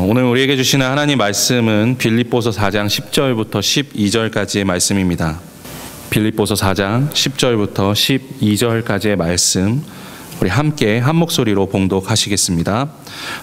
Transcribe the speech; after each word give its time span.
오늘 0.00 0.22
우리에게 0.22 0.54
주시는 0.54 0.86
하나님 0.86 1.18
말씀은 1.18 1.96
빌립보서 1.98 2.50
4장 2.50 2.86
10절부터 2.86 3.58
12절까지의 3.58 4.62
말씀입니다. 4.62 5.40
빌립보서 6.10 6.54
4장 6.54 7.10
10절부터 7.10 7.92
12절까지의 8.40 9.16
말씀 9.16 9.82
우리 10.40 10.50
함께 10.50 10.98
한 10.98 11.16
목소리로 11.16 11.66
봉독하시겠습니다. 11.66 12.92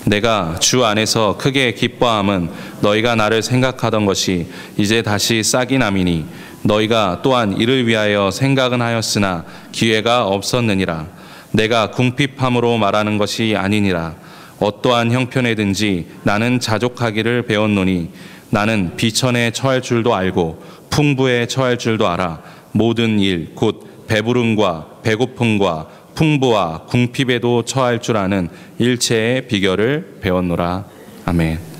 내가 0.05 0.55
주 0.61 0.85
안에서 0.85 1.35
크게 1.37 1.73
기뻐함은 1.73 2.49
너희가 2.79 3.15
나를 3.15 3.43
생각하던 3.43 4.05
것이 4.05 4.47
이제 4.77 5.01
다시 5.01 5.43
싹이 5.43 5.77
남이니 5.77 6.25
너희가 6.61 7.19
또한 7.21 7.57
이를 7.59 7.85
위하여 7.85 8.31
생각은 8.31 8.81
하였으나 8.81 9.43
기회가 9.73 10.25
없었느니라. 10.25 11.07
내가 11.51 11.91
궁핍함으로 11.91 12.77
말하는 12.77 13.17
것이 13.17 13.55
아니니라. 13.57 14.24
어떠한 14.59 15.11
형편에든지 15.11 16.07
나는 16.23 16.59
자족하기를 16.59 17.43
배웠노니 17.43 18.09
나는 18.49 18.95
비천에 18.95 19.51
처할 19.51 19.81
줄도 19.81 20.15
알고 20.15 20.63
풍부에 20.89 21.47
처할 21.47 21.77
줄도 21.77 22.07
알아 22.07 22.41
모든 22.71 23.19
일 23.19 23.53
곧 23.55 24.07
배부름과 24.07 24.99
배고픔과 25.03 25.87
풍부와 26.15 26.83
궁핍에도 26.87 27.65
처할 27.65 27.99
줄 27.99 28.17
아는 28.17 28.49
일체의 28.79 29.47
비결을 29.47 30.19
배웠노라 30.21 30.85
아멘. 31.25 31.74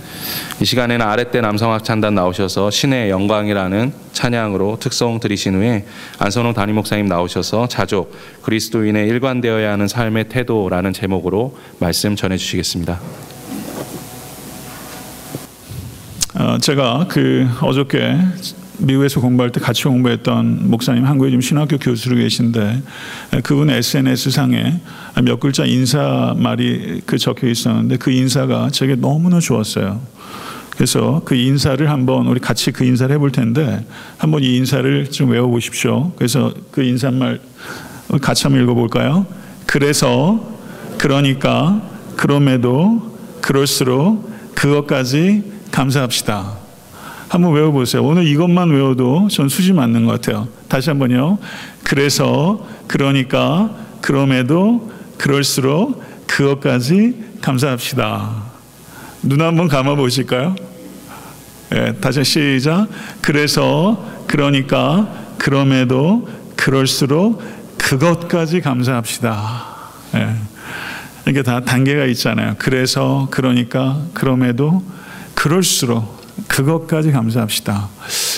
이 0.62 0.66
시간에는 0.66 1.06
아랫대 1.06 1.42
남성학 1.42 1.84
찬단 1.84 2.16
나오셔서 2.16 2.72
신의 2.72 3.10
영광이라는 3.10 3.94
찬양으로 4.14 4.78
특송 4.80 5.20
드리신 5.20 5.56
후에 5.56 5.86
안선홍 6.20 6.54
담임 6.54 6.76
목사님 6.76 7.08
나오셔서 7.08 7.68
자족 7.68 8.16
그리스도인의 8.44 9.08
일관되어야 9.08 9.72
하는 9.72 9.88
삶의 9.88 10.30
태도라는 10.30 10.94
제목으로 10.94 11.58
말씀 11.80 12.16
전해 12.16 12.38
주시겠습니다. 12.38 13.00
어, 16.38 16.58
제가 16.60 17.06
그 17.10 17.48
어저께 17.62 18.18
미국에서 18.80 19.22
공부할 19.22 19.52
때 19.52 19.60
같이 19.60 19.84
공부했던 19.84 20.70
목사님 20.70 21.06
한국에 21.06 21.30
지금 21.30 21.42
신학교 21.42 21.78
교수로 21.78 22.18
계신데 22.18 22.82
그분 23.44 23.70
SNS 23.70 24.32
상에 24.32 24.82
몇 25.24 25.40
글자 25.40 25.66
인사 25.66 26.34
말이 26.38 27.02
그 27.06 27.18
적혀 27.18 27.48
있었는데 27.48 27.98
그 27.98 28.12
인사가 28.12 28.70
제게 28.70 28.96
너무나 28.96 29.40
좋았어요. 29.40 30.02
그래서 30.76 31.22
그 31.24 31.36
인사를 31.36 31.90
한번 31.90 32.28
우리 32.28 32.40
같이 32.40 32.72
그 32.72 32.84
인사를 32.84 33.14
해볼 33.16 33.32
텐데 33.32 33.86
한번 34.18 34.44
이 34.44 34.58
인사를 34.58 35.10
좀 35.10 35.30
외워보십시오. 35.32 36.12
그래서 36.18 36.54
그 36.72 36.84
인사말 36.84 37.40
같이 38.22 38.44
한번 38.44 38.64
읽어볼까요? 38.64 39.26
그래서 39.66 40.40
그러니까 40.98 41.82
그럼에도 42.18 43.18
그럴수록 43.42 44.32
그것까지 44.56 45.44
감사합시다. 45.72 46.58
한번 47.30 47.54
외워보세요. 47.54 48.04
오늘 48.04 48.28
이것만 48.28 48.70
외워도 48.70 49.28
전 49.30 49.50
수지 49.50 49.74
맞는 49.74 50.06
것 50.06 50.22
같아요. 50.22 50.48
다시 50.68 50.90
한번요. 50.90 51.38
그래서 51.84 52.66
그러니까 52.88 53.76
그럼에도 54.02 54.92
그럴수록 55.18 56.04
그것까지 56.28 57.24
감사합시다. 57.42 58.55
눈 59.26 59.42
한번 59.42 59.68
감아 59.68 59.96
보실까요? 59.96 60.56
예, 61.74 61.96
다시 62.00 62.24
시작. 62.24 62.88
그래서 63.22 64.06
그러니까 64.28 65.12
그럼에도 65.40 66.30
그럴수록 66.56 67.42
그것까지 67.80 68.62
감사합시다. 68.62 69.66
예. 70.14 70.36
이게 71.28 71.42
다 71.42 71.62
단계가 71.62 72.06
있잖아요. 72.06 72.54
그래서 72.60 73.28
그러니까 73.32 74.00
그럼에도 74.14 74.84
그럴수록 75.34 76.24
그것까지 76.48 77.12
감사합시다. 77.12 77.90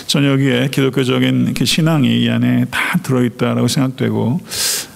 저는 0.07 0.31
여기에 0.31 0.69
기독교적인 0.71 1.53
신앙이 1.65 2.23
이 2.23 2.29
안에 2.29 2.63
다 2.71 2.97
들어있다라고 3.03 3.67
생각되고 3.67 4.39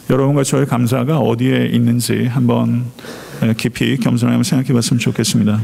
여러분과 0.09 0.45
저의 0.45 0.67
감사가 0.67 1.19
어디에 1.19 1.65
있는지 1.73 2.27
한번 2.27 2.85
깊이 3.57 3.97
겸손하게 3.97 4.43
생각해 4.43 4.71
봤으면 4.71 4.99
좋겠습니다. 4.99 5.59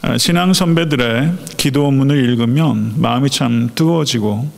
신앙 0.17 0.53
선배들의 0.53 1.33
기도문을 1.57 2.17
읽으면 2.17 2.93
마음이 2.97 3.29
참 3.29 3.69
뜨거워지고 3.75 4.49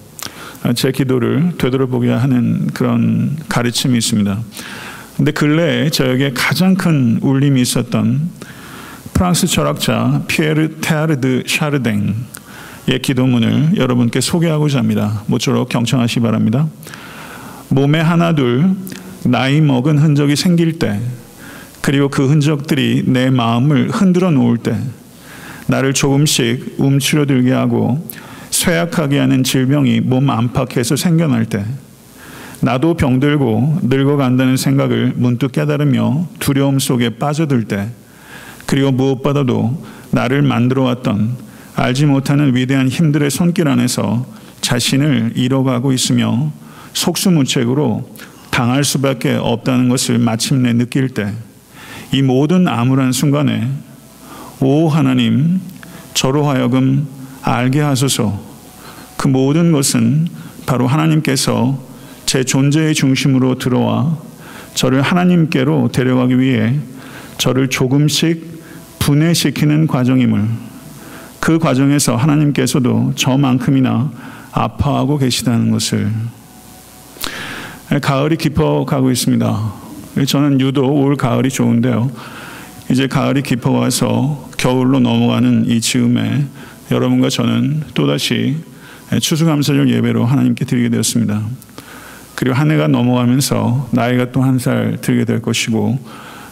아, 0.64 0.74
제 0.74 0.92
기도를 0.92 1.54
되돌아보게 1.58 2.10
하는 2.10 2.68
그런 2.68 3.36
가르침이 3.50 3.98
있습니다. 3.98 4.40
근데 5.18 5.32
근래에 5.32 5.90
저에게 5.90 6.32
가장 6.34 6.76
큰 6.76 7.20
울림이 7.22 7.62
있었던 7.62 8.30
프랑스 9.14 9.46
철학자 9.48 10.24
피에르 10.28 10.80
테아르드 10.82 11.44
샤르댕의 11.46 12.14
기도문을 13.02 13.78
여러분께 13.78 14.22
소개하고자 14.22 14.80
합니다. 14.80 15.24
모쪼록 15.28 15.70
경청하시 15.70 16.22
바랍니다. 16.22 16.68
몸에 17.70 18.00
하나둘 18.00 18.72
나이 19.26 19.62
먹은 19.62 19.98
흔적이 19.98 20.36
생길 20.36 20.80
때 20.80 21.00
그리고 21.82 22.08
그 22.08 22.28
흔적들이 22.28 23.04
내 23.06 23.30
마음을 23.30 23.90
흔들어 23.90 24.32
놓을 24.32 24.58
때 24.58 24.78
나를 25.68 25.94
조금씩 25.94 26.76
움츠러들게 26.78 27.52
하고 27.52 28.10
쇠약하게 28.50 29.20
하는 29.20 29.44
질병이 29.44 30.02
몸 30.02 30.30
안팎에서 30.30 30.96
생겨날 30.96 31.46
때 31.46 31.66
나도 32.62 32.96
병들고 32.96 33.80
늙어간다는 33.84 34.58
생각을 34.58 35.14
문득 35.16 35.52
깨달으며 35.52 36.28
두려움 36.40 36.80
속에 36.80 37.18
빠져들 37.18 37.66
때 37.66 37.90
그리고 38.66 38.92
무엇보다도 38.92 39.84
나를 40.12 40.42
만들어 40.42 40.84
왔던 40.84 41.36
알지 41.76 42.06
못하는 42.06 42.56
위대한 42.56 42.88
힘들의 42.88 43.30
손길 43.32 43.68
안에서 43.68 44.26
자신을 44.62 45.34
잃어가고 45.36 45.92
있으며 45.92 46.52
속수무책으로 46.94 48.16
당할 48.52 48.84
수밖에 48.84 49.34
없다는 49.34 49.90
것을 49.90 50.20
마침내 50.20 50.74
느낄 50.74 51.10
때 51.10 51.34
이 52.14 52.22
모든 52.22 52.68
암울한 52.68 53.12
순간에 53.12 53.68
오 54.66 54.88
하나님 54.88 55.60
저로 56.14 56.48
하여금 56.48 57.06
알게 57.42 57.82
하소서 57.82 58.40
그 59.18 59.28
모든 59.28 59.74
것은 59.74 60.30
바로 60.66 60.88
하나님께서 60.88 61.78
제 62.26 62.46
존재의 62.46 62.94
중심으로 62.94 63.56
들어와 63.60 64.18
저를 64.74 65.02
하나님께로 65.02 65.90
데려가기 65.92 66.40
위해 66.40 66.80
저를 67.38 67.68
조금씩 67.68 68.64
분해시키는 69.00 69.88
과정임을 69.88 70.48
그 71.42 71.60
과정에서 71.60 72.16
하나님께서도 72.16 73.16
저만큼이나 73.16 74.12
아파하고 74.54 75.18
계시다는 75.18 75.72
것을 75.72 76.10
가을이 78.02 78.38
깊어가고 78.38 79.12
있습니다. 79.12 79.74
저는 80.26 80.62
유독 80.62 80.86
올 80.86 81.18
가을이 81.18 81.50
좋은데요. 81.50 82.10
이제 82.90 83.08
가을이 83.08 83.42
깊어와서 83.42 84.53
겨울로 84.64 85.02
넘어가는 85.02 85.70
이 85.70 85.82
즈음에 85.82 86.46
여러분과 86.90 87.28
저는 87.28 87.84
또다시 87.94 88.56
추수감사절 89.20 89.90
예배로 89.90 90.24
하나님께 90.26 90.64
드리게 90.64 90.88
되었습니다. 90.88 91.44
그리고 92.36 92.56
한 92.56 92.72
해가 92.72 92.88
넘어가면서 92.88 93.90
나이가 93.92 94.32
또 94.32 94.42
한 94.42 94.60
살 94.60 95.00
들게 95.02 95.26
될 95.26 95.42
것이고 95.42 96.00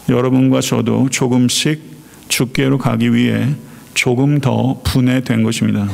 여러분과 0.10 0.60
저도 0.60 1.08
조금씩 1.10 1.82
주께로 2.28 2.80
가기 2.80 3.14
위해 3.14 3.48
조금 3.94 4.42
더 4.42 4.82
분해된 4.84 5.44
것입니다. 5.44 5.88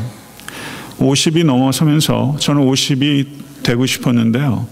50이 0.97 1.45
넘어서면서 1.45 2.37
저는 2.39 2.63
50이 2.63 3.27
되고 3.61 3.85
싶었는데요. 3.85 4.65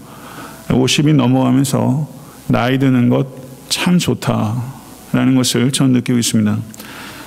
50이 0.70 1.14
넘어가면서 1.14 2.10
나이 2.48 2.80
드는 2.80 3.08
것 3.08 3.46
참 3.68 3.98
좋다라는 3.98 5.36
것을 5.36 5.70
전 5.70 5.92
느끼고 5.92 6.18
있습니다. 6.18 6.58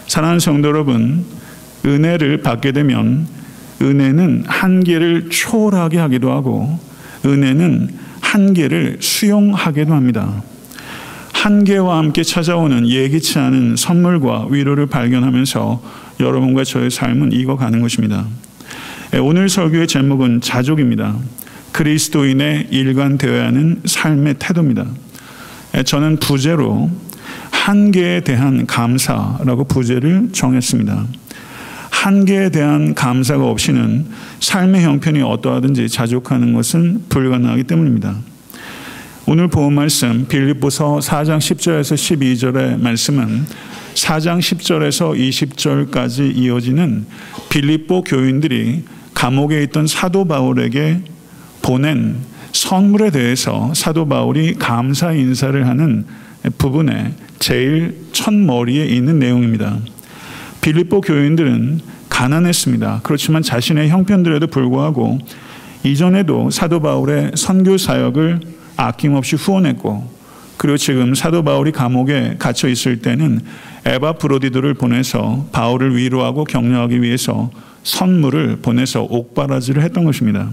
사랑하는 0.10 0.40
성도 0.40 0.70
여러분, 0.70 1.24
은혜를 1.86 2.42
받게 2.42 2.72
되면 2.72 3.28
은혜는 3.80 4.46
한계를 4.48 5.30
초월하게 5.30 6.00
하기도 6.00 6.32
하고 6.32 6.80
은혜는 7.24 7.90
한계를 8.20 8.98
수용하기도 9.02 9.94
합니다. 9.94 10.42
한계와 11.34 12.00
함께 12.00 12.24
찾아오는 12.24 12.90
예기치 12.90 13.38
않은 13.38 13.76
선물과 13.76 14.48
위로를 14.50 14.88
발견하면서 14.88 15.84
여러분과 16.20 16.64
저의 16.64 16.90
삶은 16.90 17.32
익어가는 17.32 17.80
것입니다. 17.80 18.26
예, 19.14 19.20
오늘 19.20 19.48
설교의 19.48 19.86
제목은 19.86 20.42
자족입니다. 20.42 21.18
그리스도인의 21.72 22.70
일관되어야 22.72 23.46
하는 23.46 23.80
삶의 23.86 24.38
태도입니다. 24.40 24.88
예, 25.78 25.84
저는 25.84 26.18
부제로 26.18 26.90
한계에 27.70 28.22
대한 28.22 28.66
감사라고 28.66 29.66
부제를 29.66 30.30
정했습니다. 30.32 31.06
한계에 31.92 32.50
대한 32.50 32.96
감사가 32.96 33.46
없이는 33.46 34.08
삶의 34.40 34.82
형편이 34.82 35.22
어떠하든지 35.22 35.88
자족하는 35.90 36.54
것은 36.54 37.04
불가능하기 37.10 37.66
때문입니다. 37.66 38.16
오늘 39.28 39.50
본 39.50 39.76
말씀 39.76 40.28
빌립보서 40.28 40.98
4장 40.98 41.38
10절에서 41.38 41.94
12절의 41.94 42.82
말씀은 42.82 43.46
4장 43.94 44.40
10절에서 44.40 45.16
20절까지 45.16 46.36
이어지는 46.38 47.06
빌립보 47.50 48.02
교인들이 48.02 48.84
감옥에 49.14 49.62
있던 49.66 49.86
사도 49.86 50.26
바울에게 50.26 51.04
보낸 51.62 52.16
선물에 52.52 53.12
대해서 53.12 53.72
사도 53.76 54.08
바울이 54.08 54.56
감사 54.56 55.12
인사를 55.12 55.68
하는 55.68 56.08
부분에 56.58 57.14
제일 57.40 58.08
첫 58.12 58.34
머리에 58.34 58.86
있는 58.86 59.20
내용입니다. 59.20 59.78
빌립보 60.62 61.02
교인들은 61.02 61.80
가난했습니다. 62.10 63.02
그렇지만 63.04 63.42
자신의 63.42 63.90
형편들에도 63.90 64.48
불구하고 64.48 65.20
이전에도 65.84 66.50
사도 66.50 66.82
바울의 66.82 67.32
선교 67.36 67.78
사역을 67.78 68.42
아낌없이 68.76 69.36
후원했고 69.36 70.20
그리고 70.58 70.76
지금 70.76 71.16
사도 71.16 71.44
바울이 71.44 71.72
감옥에 71.72 72.36
갇혀 72.38 72.68
있을 72.68 73.02
때는 73.02 73.40
에바프로디도를 73.86 74.74
보내서 74.74 75.48
바울을 75.54 75.96
위로하고 75.96 76.44
격려하기 76.44 77.02
위해서 77.02 77.50
선물을 77.84 78.58
보내서 78.58 79.04
옥바라지를 79.04 79.82
했던 79.82 80.04
것입니다. 80.04 80.50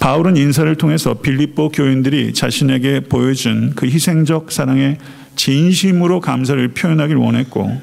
바울은 0.00 0.36
인사를 0.36 0.72
통해서 0.76 1.14
빌립보 1.14 1.70
교인들이 1.70 2.32
자신에게 2.32 3.00
보여준 3.00 3.72
그 3.74 3.86
희생적 3.86 4.52
사랑에 4.52 4.96
진심으로 5.34 6.20
감사를 6.20 6.68
표현하길 6.68 7.16
원했고 7.16 7.80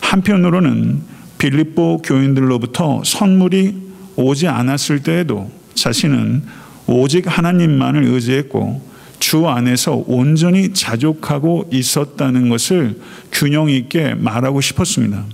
한편으로는 0.00 1.00
빌립보 1.38 2.02
교인들로부터 2.02 3.02
선물이 3.04 3.74
오지 4.16 4.46
않았을 4.48 5.02
때에도 5.02 5.50
자신은 5.74 6.42
오직 6.86 7.24
하나님만을 7.26 8.04
의지했고 8.04 8.88
주 9.18 9.48
안에서 9.48 10.04
온전히 10.06 10.72
자족하고 10.72 11.68
있었다는 11.72 12.48
것을 12.48 12.98
균형 13.32 13.68
있게 13.68 14.14
말하고 14.14 14.60
싶었습니다. 14.60 15.24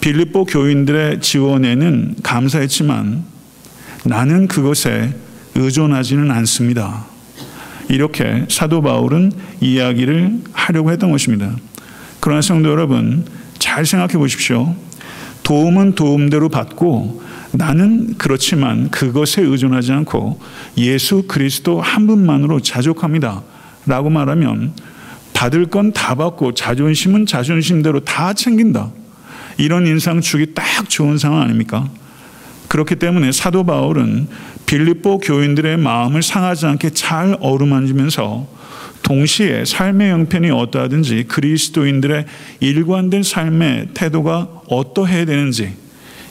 빌립보 0.00 0.44
교인들의 0.46 1.20
지원에는 1.20 2.16
감사했지만 2.22 3.24
나는 4.08 4.48
그것에 4.48 5.14
의존하지는 5.54 6.30
않습니다. 6.30 7.04
이렇게 7.88 8.46
사도 8.48 8.80
바울은 8.80 9.32
이야기를 9.60 10.40
하려고 10.52 10.90
했던 10.90 11.10
것입니다. 11.10 11.54
그러나 12.20 12.40
성도 12.40 12.70
여러분, 12.70 13.26
잘 13.58 13.84
생각해 13.84 14.14
보십시오. 14.14 14.74
도움은 15.42 15.94
도움대로 15.94 16.48
받고 16.48 17.22
나는 17.52 18.14
그렇지만 18.18 18.90
그것에 18.90 19.42
의존하지 19.42 19.92
않고 19.92 20.40
예수 20.78 21.24
그리스도 21.28 21.80
한 21.80 22.06
분만으로 22.06 22.60
자족합니다. 22.60 23.42
라고 23.86 24.10
말하면 24.10 24.72
받을 25.32 25.66
건 25.66 25.92
다 25.92 26.14
받고 26.14 26.54
자존심은 26.54 27.26
자존심대로 27.26 28.00
다 28.00 28.32
챙긴다. 28.32 28.90
이런 29.56 29.86
인상 29.86 30.20
주기 30.20 30.54
딱 30.54 30.88
좋은 30.88 31.16
상황 31.18 31.42
아닙니까? 31.42 31.88
그렇기 32.68 32.96
때문에 32.96 33.32
사도 33.32 33.64
바울은 33.64 34.28
빌립보 34.66 35.18
교인들의 35.18 35.78
마음을 35.78 36.22
상하지 36.22 36.66
않게 36.66 36.90
잘 36.90 37.36
어루만지면서 37.40 38.46
동시에 39.02 39.64
삶의 39.64 40.10
형편이 40.10 40.50
어떠하든지 40.50 41.24
그리스도인들의 41.28 42.26
일관된 42.60 43.22
삶의 43.22 43.88
태도가 43.94 44.48
어떠해야 44.68 45.24
되는지 45.24 45.72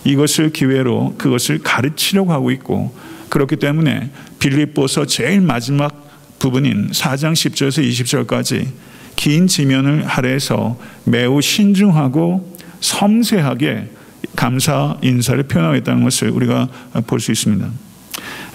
이것을 0.04 0.52
기회로 0.52 1.16
그것을 1.18 1.60
가르치려고 1.60 2.32
하고 2.32 2.52
있고 2.52 2.96
그렇기 3.30 3.56
때문에 3.56 4.12
빌립보서 4.40 5.06
제일 5.06 5.42
마지막 5.42 6.08
부분인 6.40 6.92
4장 6.92 7.34
10절에서 7.34 8.28
20절까지 8.28 8.68
긴 9.16 9.48
지면을 9.48 10.06
할애해서 10.06 10.78
매우 11.04 11.42
신중하고 11.42 12.56
섬세하게 12.80 13.90
감사 14.38 14.96
인사를 15.02 15.44
표현하겠다는 15.44 16.04
것을 16.04 16.30
우리가 16.30 16.70
볼 17.08 17.20
수 17.20 17.34
있습니다. 17.34 17.68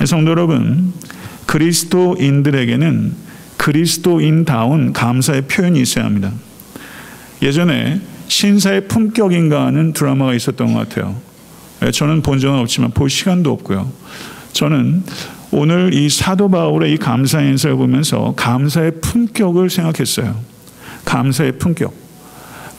성도 0.07 0.31
여러분, 0.31 0.95
그리스도인들에게는 1.45 3.13
그리스도인다운 3.59 4.93
감사의 4.93 5.43
표현이 5.43 5.81
있어야 5.83 6.07
합니다. 6.07 6.33
예전에 7.43 8.01
신사의 8.29 8.89
품격인가 8.89 9.67
하는 9.67 9.93
드라마가 9.93 10.35
있었던 10.35 10.73
것 10.73 10.89
같아요. 10.89 11.17
저는 11.93 12.23
본 12.23 12.39
적은 12.39 12.59
없지만 12.61 12.93
볼 12.93 13.11
시간도 13.11 13.53
없고요. 13.53 13.93
저는 14.53 15.03
오늘 15.51 15.93
이 15.93 16.09
사도 16.09 16.49
바울의 16.49 16.95
이 16.95 16.97
감사 16.97 17.41
인사를 17.43 17.77
보면서 17.77 18.35
감사의 18.37 19.01
품격을 19.01 19.69
생각했어요. 19.69 20.35
감사의 21.05 21.59
품격. 21.59 22.02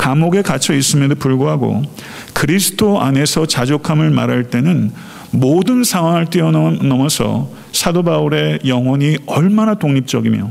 감옥에 0.03 0.41
갇혀 0.41 0.73
있음에도 0.73 1.15
불구하고 1.15 1.81
그리스도 2.33 3.01
안에서 3.01 3.45
자족함을 3.45 4.09
말할 4.09 4.50
때는 4.50 4.91
모든 5.31 5.85
상황을 5.85 6.25
뛰어넘어서 6.25 7.50
사도 7.71 8.03
바울의 8.03 8.59
영혼이 8.67 9.19
얼마나 9.27 9.75
독립적이며 9.75 10.50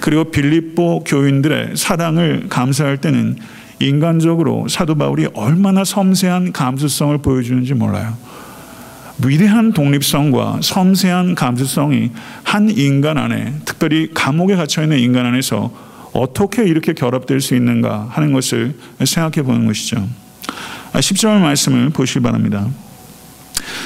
그리고 0.00 0.24
빌립보 0.30 1.04
교인들의 1.04 1.76
사랑을 1.76 2.46
감사할 2.48 2.96
때는 2.96 3.36
인간적으로 3.80 4.66
사도 4.66 4.94
바울이 4.94 5.28
얼마나 5.34 5.84
섬세한 5.84 6.52
감수성을 6.52 7.18
보여주는지 7.18 7.74
몰라요. 7.74 8.16
위대한 9.22 9.74
독립성과 9.74 10.60
섬세한 10.62 11.34
감수성이 11.34 12.12
한 12.44 12.70
인간 12.70 13.18
안에, 13.18 13.52
특별히 13.66 14.08
감옥에 14.14 14.56
갇혀 14.56 14.82
있는 14.82 14.98
인간 14.98 15.26
안에서 15.26 15.89
어떻게 16.12 16.64
이렇게 16.64 16.92
결합될 16.92 17.40
수 17.40 17.54
있는가 17.54 18.08
하는 18.10 18.32
것을 18.32 18.74
생각해 19.04 19.42
보는 19.42 19.66
것이죠. 19.66 20.08
10절 20.92 21.28
아, 21.28 21.38
말씀을 21.38 21.90
보시기 21.90 22.20
바랍니다. 22.20 22.66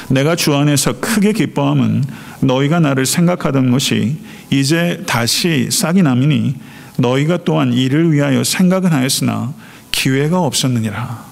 내가 0.09 0.37
주 0.37 0.55
안에서 0.55 1.01
크게 1.01 1.33
기뻐함은 1.33 2.05
너희가 2.41 2.81
나를 2.81 3.07
생각하던 3.07 3.71
것이 3.71 4.19
이제 4.51 5.03
다시 5.07 5.69
싹이 5.71 6.03
남이니 6.03 6.57
너희가 6.99 7.39
또한 7.45 7.73
이를 7.73 8.13
위하여 8.13 8.45
생각은 8.45 8.93
하였으나 8.93 9.53
기회가 9.91 10.41
없었느니라. 10.41 11.25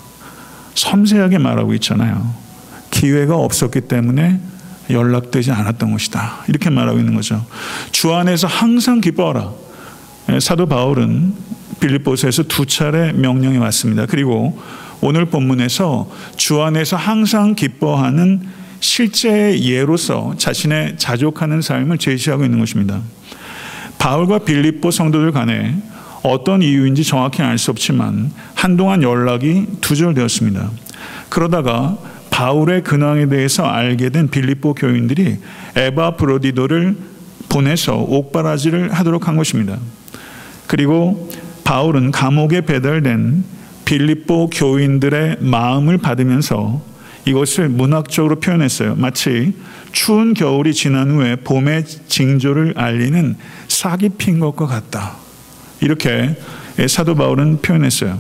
섬세하게 0.75 1.39
말하고 1.39 1.75
있잖아요. 1.75 2.35
기회가 2.91 3.37
없었기 3.37 3.83
때문에 3.83 4.41
연락되지 4.91 5.53
않았던 5.53 5.93
것이다. 5.93 6.45
이렇게 6.49 6.71
말하고 6.71 6.99
있는 6.99 7.15
거죠. 7.15 7.45
주 7.93 8.13
안에서 8.15 8.47
항상 8.47 9.01
기뻐하라. 9.01 9.53
예, 10.31 10.41
사도 10.41 10.67
바울은 10.67 11.35
빌립보서에서 11.81 12.45
두 12.45 12.67
차례 12.67 13.13
명령이 13.13 13.59
왔습니다. 13.59 14.07
그리고 14.07 14.59
오늘 15.01 15.27
본문에서 15.27 16.09
주 16.37 16.63
안에서 16.63 16.97
항상 16.97 17.55
기뻐하는 17.55 18.41
실제 18.79 19.59
예로서 19.61 20.35
자신의 20.39 20.97
자족하는 20.97 21.61
삶을 21.61 21.99
제시하고 21.99 22.45
있는 22.45 22.61
것입니다. 22.61 23.01
바울과 23.99 24.41
빌립보 24.41 24.91
성도들 24.91 25.33
간에 25.33 25.77
어떤 26.23 26.63
이유인지 26.63 27.03
정확히 27.05 27.43
알 27.43 27.59
수 27.59 27.73
없지만 27.73 28.33
한동안 28.55 29.03
연락이 29.03 29.67
두절되었습니다. 29.81 30.71
그러다가 31.29 31.99
바울의 32.31 32.83
근황에 32.85 33.27
대해서 33.29 33.65
알게 33.65 34.11
된 34.11 34.29
빌립보 34.29 34.75
교인들이 34.75 35.39
에바 35.77 36.17
브로디도를 36.17 36.97
보내서 37.49 37.97
옥바라지를 37.97 38.93
하도록 38.93 39.27
한 39.29 39.37
것입니다. 39.37 39.79
그리고 40.67 41.31
바울은 41.65 42.11
감옥에 42.11 42.63
배달된 42.63 43.45
빌립보 43.85 44.51
교인들의 44.51 45.37
마음을 45.41 45.99
받으면서 45.99 46.83
이것을 47.25 47.69
문학적으로 47.69 48.41
표현했어요. 48.41 48.97
마치 48.97 49.55
추운 49.93 50.35
겨울이 50.35 50.75
지난 50.75 51.11
후에 51.11 51.37
봄의 51.37 51.85
징조를 51.85 52.75
알리는 52.77 53.37
싹이 53.69 54.11
핀 54.19 54.41
것과 54.41 54.67
같다. 54.67 55.17
이렇게 55.81 56.37
사도 56.89 57.15
바울은 57.15 57.61
표현했어요. 57.61 58.19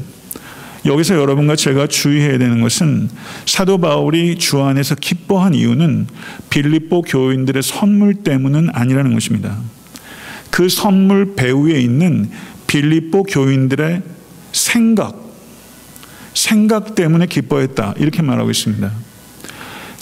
여기서 0.85 1.15
여러분과 1.15 1.57
제가 1.57 1.87
주의해야 1.87 2.39
되는 2.39 2.61
것은 2.61 3.09
사도 3.47 3.79
바울이 3.79 4.37
주 4.37 4.61
안에서 4.63 4.97
기뻐한 4.97 5.55
이유는 5.55 6.09
빌립보 6.51 7.03
교인들의 7.03 7.63
선물 7.63 8.15
때문은 8.15 8.69
아니라는 8.73 9.15
것입니다. 9.15 9.57
그 10.53 10.69
선물 10.69 11.35
배후에 11.35 11.81
있는 11.81 12.31
빌립보 12.67 13.23
교인들의 13.23 14.03
생각, 14.53 15.17
생각 16.35 16.95
때문에 16.95 17.25
기뻐했다. 17.25 17.95
이렇게 17.97 18.21
말하고 18.21 18.51
있습니다. 18.51 18.91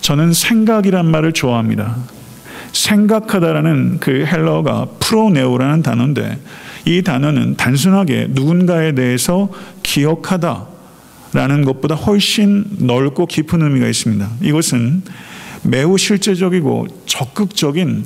저는 0.00 0.33
생각이란 0.33 1.07
말을 1.07 1.33
좋아합니다. 1.33 1.97
생각하다라는 2.73 3.99
그 4.00 4.26
헬러가 4.26 4.87
프로네오라는 4.99 5.83
단어인데 5.83 6.40
이 6.85 7.02
단어는 7.02 7.54
단순하게 7.54 8.28
누군가에 8.30 8.92
대해서 8.97 9.50
기억하다 9.85 10.66
라는 11.33 11.64
것보다 11.64 11.95
훨씬 11.95 12.64
넓고 12.78 13.26
깊은 13.26 13.62
의미가 13.62 13.87
있습니다. 13.87 14.28
이것은 14.42 15.02
매우 15.62 15.97
실제적이고 15.97 16.88
적극적인 17.07 18.04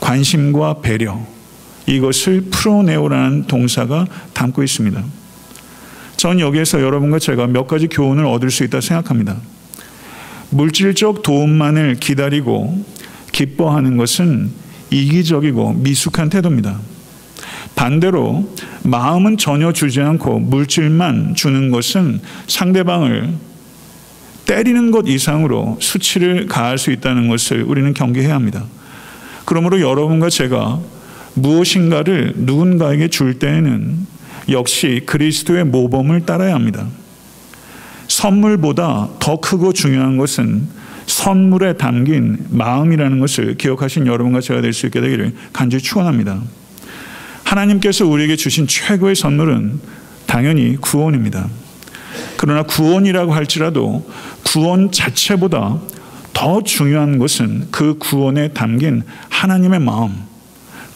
관심과 0.00 0.80
배려, 0.80 1.35
이것을 1.86 2.42
풀어내오라는 2.50 3.46
동사가 3.46 4.06
담고 4.32 4.62
있습니다. 4.62 5.02
전 6.16 6.40
여기에서 6.40 6.80
여러분과 6.80 7.18
제가 7.18 7.46
몇 7.46 7.66
가지 7.66 7.86
교훈을 7.88 8.24
얻을 8.26 8.50
수 8.50 8.64
있다 8.64 8.80
생각합니다. 8.80 9.36
물질적 10.50 11.22
도움만을 11.22 11.96
기다리고 11.96 12.84
기뻐하는 13.32 13.96
것은 13.96 14.50
이기적이고 14.90 15.74
미숙한 15.74 16.30
태도입니다. 16.30 16.78
반대로 17.74 18.50
마음은 18.82 19.36
전혀 19.36 19.72
주지 19.72 20.00
않고 20.00 20.38
물질만 20.38 21.34
주는 21.34 21.70
것은 21.70 22.20
상대방을 22.46 23.34
때리는 24.46 24.90
것 24.92 25.06
이상으로 25.08 25.76
수치를 25.80 26.46
가할 26.46 26.78
수 26.78 26.90
있다는 26.92 27.28
것을 27.28 27.62
우리는 27.62 27.92
경계해야 27.92 28.34
합니다. 28.34 28.64
그러므로 29.44 29.80
여러분과 29.80 30.30
제가 30.30 30.80
무엇인가를 31.36 32.32
누군가에게 32.36 33.08
줄 33.08 33.38
때에는 33.38 34.06
역시 34.48 35.02
그리스도의 35.06 35.64
모범을 35.64 36.26
따라야 36.26 36.54
합니다. 36.54 36.86
선물보다 38.08 39.10
더 39.18 39.40
크고 39.40 39.72
중요한 39.72 40.16
것은 40.16 40.68
선물에 41.06 41.74
담긴 41.74 42.38
마음이라는 42.50 43.18
것을 43.20 43.56
기억하신 43.56 44.06
여러분과 44.06 44.40
제가 44.40 44.60
될 44.60 44.72
수 44.72 44.86
있게 44.86 45.00
되기를 45.00 45.34
간절히 45.52 45.82
축원합니다. 45.82 46.40
하나님께서 47.44 48.06
우리에게 48.06 48.36
주신 48.36 48.66
최고의 48.66 49.14
선물은 49.14 49.80
당연히 50.26 50.76
구원입니다. 50.76 51.48
그러나 52.36 52.62
구원이라고 52.62 53.32
할지라도 53.32 54.08
구원 54.44 54.90
자체보다 54.90 55.78
더 56.32 56.62
중요한 56.62 57.18
것은 57.18 57.68
그 57.70 57.98
구원에 57.98 58.48
담긴 58.48 59.02
하나님의 59.28 59.80
마음. 59.80 60.26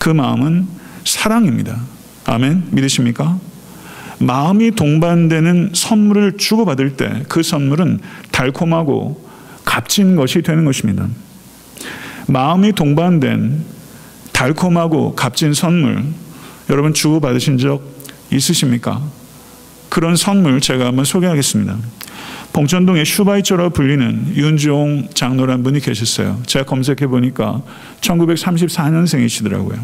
그 0.00 0.09
마음은 0.09 0.66
사랑입니다. 1.04 1.78
아멘. 2.25 2.69
믿으십니까? 2.71 3.38
마음이 4.19 4.73
동반되는 4.73 5.73
선물을 5.75 6.38
주고받을 6.38 6.97
때 6.97 7.23
그 7.28 7.42
선물은 7.42 8.00
달콤하고 8.33 9.28
값진 9.64 10.16
것이 10.16 10.40
되는 10.42 10.64
것입니다. 10.64 11.07
마음이 12.28 12.73
동반된 12.73 13.62
달콤하고 14.33 15.14
값진 15.14 15.52
선물, 15.52 16.02
여러분 16.71 16.95
주고받으신 16.95 17.59
적 17.59 17.83
있으십니까? 18.33 19.02
그런 19.90 20.16
선물 20.16 20.61
제가 20.61 20.87
한번 20.87 21.04
소개하겠습니다. 21.04 21.76
봉천동의 22.52 23.04
슈바이처로 23.04 23.71
불리는 23.71 24.35
윤종 24.35 25.09
장로란 25.14 25.62
분이 25.62 25.80
계셨어요. 25.80 26.42
제가 26.47 26.64
검색해 26.64 27.07
보니까 27.07 27.62
1934년생이시더라고요. 28.00 29.78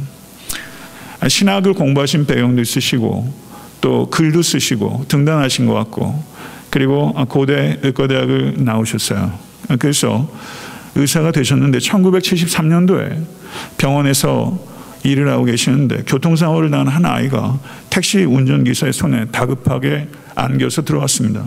신학을 1.29 1.75
공부하신 1.75 2.27
배경도 2.27 2.61
있으시고 2.63 3.33
또 3.81 4.11
글도 4.11 4.43
쓰시고 4.43 5.05
등단하신 5.09 5.67
것 5.67 5.75
같고 5.75 6.23
그리고 6.71 7.13
고대 7.29 7.79
의과대학을 7.83 8.55
나오셨어요. 8.59 9.33
그래서 9.79 10.29
의사가 10.97 11.31
되셨는데 11.31 11.79
1973년도에 11.79 13.25
병원에서 13.79 14.59
일을 15.05 15.31
하고 15.31 15.45
계시는데 15.45 16.03
교통사고를 16.07 16.71
당한 16.71 16.89
한 16.89 17.05
아이가 17.05 17.59
택시 17.91 18.25
운전기사의 18.25 18.93
손에 18.93 19.27
다급하게 19.27 20.09
안겨서 20.35 20.83
들어갔습니다. 20.83 21.47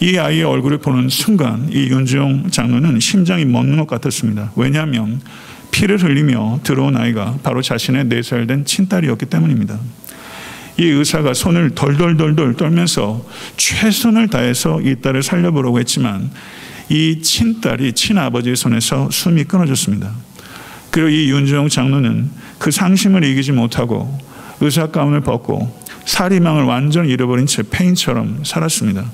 이 0.00 0.16
아이의 0.16 0.44
얼굴을 0.44 0.78
보는 0.78 1.08
순간 1.08 1.68
이 1.70 1.88
윤지용 1.88 2.50
장로는 2.50 3.00
심장이 3.00 3.44
멎는 3.44 3.78
것 3.78 3.86
같았습니다. 3.86 4.52
왜냐하면 4.56 5.20
피를 5.70 6.02
흘리며 6.02 6.60
들어온 6.62 6.96
아이가 6.96 7.38
바로 7.42 7.62
자신의 7.62 8.04
4살 8.06 8.48
된 8.48 8.64
친딸이었기 8.64 9.26
때문입니다. 9.26 9.78
이 10.78 10.84
의사가 10.84 11.34
손을 11.34 11.70
덜덜덜덜 11.74 12.54
떨면서 12.54 13.26
최선을 13.56 14.28
다해서 14.28 14.80
이 14.80 14.96
딸을 15.00 15.22
살려보려고 15.22 15.78
했지만 15.78 16.30
이 16.88 17.20
친딸이 17.22 17.92
친아버지의 17.92 18.56
손에서 18.56 19.10
숨이 19.10 19.44
끊어졌습니다. 19.44 20.10
그리고 20.90 21.08
이 21.08 21.30
윤주영 21.30 21.68
장로는 21.68 22.30
그 22.58 22.70
상심을 22.70 23.24
이기지 23.24 23.52
못하고 23.52 24.18
의사 24.60 24.86
가운을 24.86 25.20
벗고 25.20 25.78
사리망을 26.04 26.64
완전 26.64 27.08
잃어버린 27.08 27.46
채 27.46 27.62
폐인처럼 27.62 28.42
살았습니다. 28.44 29.04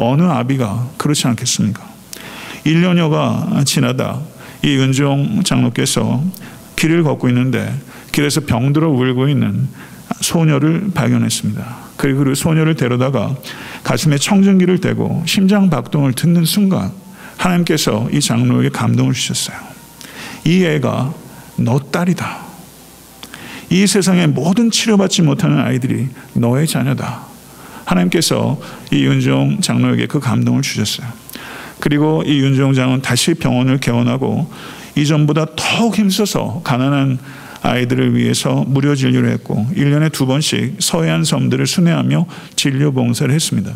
어느 0.00 0.22
아비가 0.22 0.88
그렇지 0.96 1.26
않겠습니까? 1.28 1.88
1년여가 2.64 3.64
지나다 3.66 4.20
이 4.62 4.68
윤종 4.76 5.42
장로께서 5.44 6.22
길을 6.76 7.02
걷고 7.02 7.28
있는데 7.28 7.72
길에서 8.12 8.40
병들어 8.40 8.88
울고 8.90 9.28
있는 9.28 9.68
소녀를 10.20 10.90
발견했습니다. 10.94 11.76
그리고 11.96 12.24
그 12.24 12.34
소녀를 12.34 12.74
데려다가 12.76 13.34
가슴에 13.84 14.16
청정기를 14.16 14.80
대고 14.80 15.22
심장 15.26 15.70
박동을 15.70 16.14
듣는 16.14 16.44
순간 16.44 16.92
하나님께서 17.36 18.08
이 18.12 18.20
장로에게 18.20 18.70
감동을 18.70 19.12
주셨어요. 19.12 19.56
이 20.44 20.64
애가 20.64 21.14
너 21.56 21.78
딸이다. 21.78 22.38
이 23.70 23.86
세상에 23.86 24.26
모든 24.26 24.70
치료받지 24.70 25.22
못하는 25.22 25.58
아이들이 25.58 26.08
너의 26.32 26.66
자녀다. 26.66 27.29
하나님께서 27.90 28.60
이 28.92 29.04
윤종 29.04 29.60
장로에게 29.60 30.06
그 30.06 30.20
감동을 30.20 30.62
주셨어요. 30.62 31.06
그리고 31.80 32.22
이 32.24 32.38
윤종 32.38 32.74
장은 32.74 33.02
다시 33.02 33.34
병원을 33.34 33.78
개원하고 33.78 34.50
이전보다 34.96 35.46
더욱 35.56 35.98
힘써서 35.98 36.60
가난한 36.64 37.18
아이들을 37.62 38.16
위해서 38.16 38.64
무료 38.66 38.94
진료를 38.94 39.30
했고 39.30 39.66
1년에 39.74 40.12
두 40.12 40.26
번씩 40.26 40.76
서해안 40.78 41.24
섬들을 41.24 41.66
순회하며 41.66 42.26
진료 42.56 42.92
봉사를 42.92 43.32
했습니다. 43.32 43.72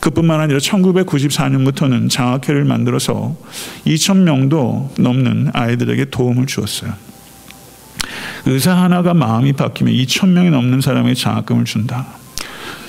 그뿐만 0.00 0.40
아니라 0.40 0.58
1994년부터는 0.58 2.10
장학회를 2.10 2.64
만들어서 2.64 3.36
2천 3.86 4.18
명도 4.18 4.92
넘는 4.98 5.50
아이들에게 5.52 6.06
도움을 6.06 6.46
주었어요. 6.46 6.92
의사 8.44 8.76
하나가 8.76 9.14
마음이 9.14 9.54
바뀌면 9.54 9.92
2천 9.94 10.28
명이 10.28 10.50
넘는 10.50 10.80
사람에게 10.80 11.14
장학금을 11.14 11.64
준다. 11.64 12.06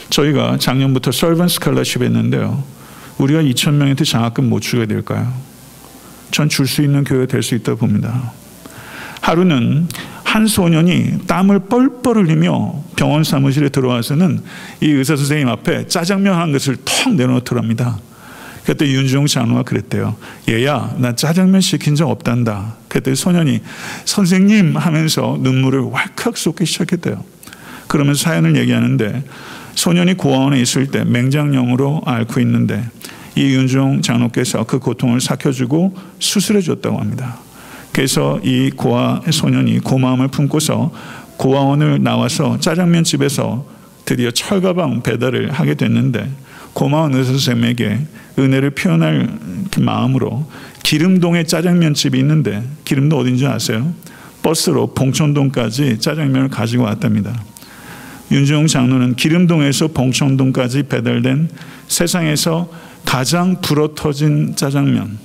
저희가 0.10 0.58
작년부터 0.58 1.12
설번 1.12 1.48
스칼러십 1.48 2.02
했는데요. 2.02 2.64
우리가 3.18 3.42
2천 3.42 3.74
명한테 3.74 4.04
장학금 4.04 4.50
못 4.50 4.62
주게 4.62 4.86
될까요? 4.86 5.32
전 6.32 6.48
줄 6.50 6.68
수 6.68 6.82
있는 6.82 7.04
교회 7.04 7.26
될 7.26 7.42
수 7.42 7.56
있다 7.56 7.76
봅니다. 7.76 8.32
하루는 9.22 9.88
한 10.24 10.46
소년이 10.46 11.26
땀을 11.26 11.60
뻘뻘 11.68 12.18
흘리며 12.18 12.84
병원 12.96 13.24
사무실에 13.24 13.70
들어와서는 13.70 14.42
이 14.82 14.88
의사 14.88 15.16
선생님 15.16 15.48
앞에 15.50 15.88
짜장면 15.88 16.36
한 16.38 16.52
것을 16.52 16.78
턱 16.86 17.16
내놓더랍니다. 17.16 17.98
그때 18.66 18.86
윤중 18.86 19.28
장로가 19.28 19.64
그랬대요. 19.64 20.18
얘야, 20.50 20.96
나 20.98 21.16
짜장면 21.16 21.62
시킨 21.62 21.96
적 21.96 22.10
없단다. 22.10 22.76
그때 22.90 23.16
소년이 23.16 23.62
선생님 24.04 24.76
하면서 24.76 25.38
눈물을 25.40 25.80
왈칵 25.80 26.38
쏟기 26.38 26.66
시작했대요. 26.66 27.24
그러면서 27.88 28.24
사연을 28.26 28.58
얘기하는데 28.58 29.24
소년이 29.78 30.16
고아원에 30.16 30.60
있을 30.60 30.88
때 30.88 31.04
맹장염으로 31.04 32.02
앓고 32.04 32.40
있는데 32.42 32.84
이 33.36 33.44
윤중 33.44 34.02
장로께서 34.02 34.64
그 34.64 34.80
고통을 34.80 35.22
삭혀주고 35.22 35.96
수술해 36.18 36.62
줬다고 36.62 36.98
합니다. 36.98 37.38
그래서 37.92 38.40
이 38.44 38.72
고아 38.72 39.22
소년이 39.30 39.80
고마움을 39.82 40.30
품고서 40.30 40.92
고아원을 41.38 42.02
나와서 42.02 42.60
짜장면 42.60 43.04
집에서 43.04 43.68
드디어 44.04 44.32
철가방 44.32 45.04
배달을 45.04 45.52
하게 45.52 45.76
됐는데 45.76 46.28
고마운 46.74 47.14
의사 47.14 47.30
선생님에게 47.34 48.00
은혜를 48.40 48.72
표현할 48.72 49.30
그 49.70 49.80
마음으로 49.80 50.50
기름동에 50.82 51.44
짜장면 51.44 51.94
집이 51.94 52.18
있는데 52.18 52.64
기름도 52.84 53.16
어딘지 53.16 53.46
아세요? 53.46 53.94
버스로 54.42 54.96
봉천동까지 54.96 56.00
짜장면을 56.00 56.50
가지고 56.50 56.86
왔답니다. 56.86 57.40
윤종 58.32 58.68
장로는 58.68 59.16
기름동에서 59.16 59.88
봉천동까지 59.90 60.84
배달된 60.84 61.50
세상에서 61.88 62.70
가장 63.06 63.62
불어터진 63.62 64.56
짜장면 64.56 65.18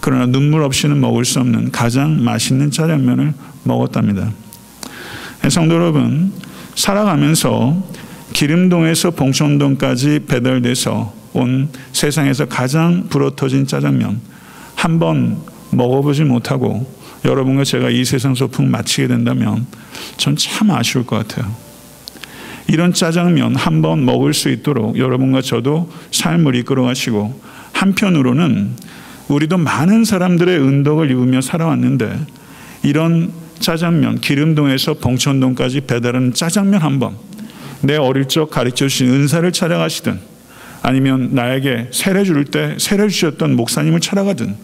그러나 0.00 0.26
눈물 0.26 0.62
없이는 0.62 1.00
먹을 1.00 1.24
수 1.24 1.38
없는 1.40 1.70
가장 1.70 2.22
맛있는 2.24 2.70
짜장면을 2.70 3.34
먹었답니다. 3.64 4.32
성도 5.48 5.74
여러분, 5.74 6.32
살아가면서 6.74 7.82
기름동에서 8.32 9.10
봉천동까지 9.12 10.20
배달돼서 10.28 11.14
온 11.34 11.68
세상에서 11.92 12.46
가장 12.46 13.08
불어터진 13.08 13.66
짜장면 13.66 14.20
한 14.74 14.98
번 14.98 15.38
먹어보지 15.70 16.24
못하고 16.24 16.90
여러분과 17.24 17.64
제가 17.64 17.90
이 17.90 18.04
세상 18.04 18.34
소풍 18.34 18.70
마치게 18.70 19.08
된다면 19.08 19.66
전 20.16 20.36
참 20.36 20.70
아쉬울 20.70 21.04
것 21.04 21.16
같아요. 21.28 21.67
이런 22.68 22.92
짜장면 22.92 23.56
한 23.56 23.82
번 23.82 24.04
먹을 24.04 24.34
수 24.34 24.48
있도록 24.50 24.98
여러분과 24.98 25.40
저도 25.42 25.90
삶을 26.10 26.54
이끌어 26.56 26.82
가시고 26.84 27.40
한편으로는 27.72 28.72
우리도 29.28 29.58
많은 29.58 30.04
사람들의 30.04 30.58
은덕을 30.58 31.10
입으며 31.10 31.40
살아왔는데 31.40 32.18
이런 32.82 33.32
짜장면 33.58 34.20
기름동에서 34.20 34.94
봉천동까지 34.94 35.82
배달하는 35.82 36.32
짜장면 36.32 36.80
한 36.80 36.98
번, 36.98 37.16
내 37.82 37.96
어릴 37.96 38.26
적 38.26 38.50
가르쳐 38.50 38.86
주신 38.88 39.08
은사를 39.08 39.50
찾아가시든 39.52 40.18
아니면 40.82 41.30
나에게 41.32 41.88
세례 41.92 42.24
줄 42.24 42.44
때 42.44 42.76
세례 42.78 43.08
주셨던 43.08 43.56
목사님을 43.56 44.00
찾아가든 44.00 44.54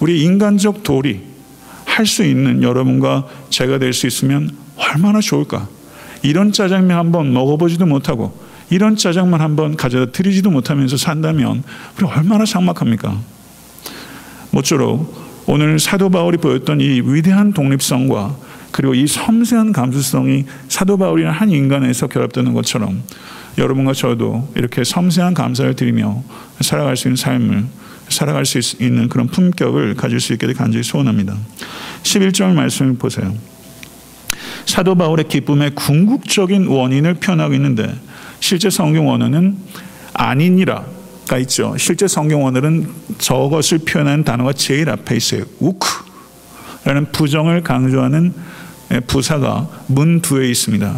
우리 0.00 0.22
인간적 0.22 0.82
도리 0.82 1.20
할 1.84 2.06
수 2.06 2.24
있는 2.24 2.62
여러분과 2.62 3.26
제가 3.50 3.78
될 3.78 3.92
수 3.92 4.06
있으면 4.08 4.50
얼마나 4.76 5.20
좋을까? 5.20 5.68
이런 6.24 6.52
짜장면 6.52 6.96
한번 6.96 7.32
먹어보지도 7.34 7.84
못하고 7.84 8.36
이런 8.70 8.96
짜장면 8.96 9.42
한번 9.42 9.76
가져다 9.76 10.10
드리지도 10.10 10.50
못하면서 10.50 10.96
산다면 10.96 11.62
우리 11.96 12.06
얼마나 12.06 12.46
삭막합니까? 12.46 13.20
모쪼록 14.50 15.44
오늘 15.46 15.78
사도 15.78 16.08
바울이 16.08 16.38
보였던 16.38 16.80
이 16.80 17.02
위대한 17.04 17.52
독립성과 17.52 18.36
그리고 18.72 18.94
이 18.94 19.06
섬세한 19.06 19.72
감수성이 19.72 20.46
사도 20.68 20.96
바울이라는 20.96 21.38
한 21.38 21.50
인간에서 21.50 22.06
결합되는 22.06 22.54
것처럼 22.54 23.02
여러분과 23.58 23.92
저도 23.92 24.50
이렇게 24.56 24.82
섬세한 24.82 25.34
감사를 25.34 25.76
드리며 25.76 26.24
살아갈 26.60 26.96
수 26.96 27.08
있는 27.08 27.16
삶을 27.16 27.66
살아갈 28.08 28.46
수 28.46 28.82
있는 28.82 29.08
그런 29.08 29.26
품격을 29.26 29.94
가질 29.94 30.20
수 30.20 30.32
있게 30.32 30.52
간절히 30.54 30.82
소원합니다. 30.82 31.36
11절 32.02 32.54
말씀을 32.54 32.94
보세요. 32.94 33.34
사도 34.66 34.94
바울의 34.94 35.28
기쁨의 35.28 35.74
궁극적인 35.74 36.66
원인을 36.66 37.14
표현하고 37.14 37.54
있는데 37.54 37.94
실제 38.40 38.70
성경 38.70 39.08
원어는 39.08 39.56
아니니라 40.12 40.84
가 41.26 41.38
있죠. 41.38 41.74
실제 41.78 42.06
성경 42.06 42.44
원어는 42.44 42.86
저것을 43.18 43.78
표현하는 43.78 44.24
단어가 44.24 44.52
제일 44.52 44.90
앞에 44.90 45.16
있어요. 45.16 45.44
우크라는 45.58 47.12
부정을 47.12 47.62
강조하는 47.62 48.34
부사가 49.06 49.68
문 49.86 50.20
뒤에 50.20 50.50
있습니다. 50.50 50.94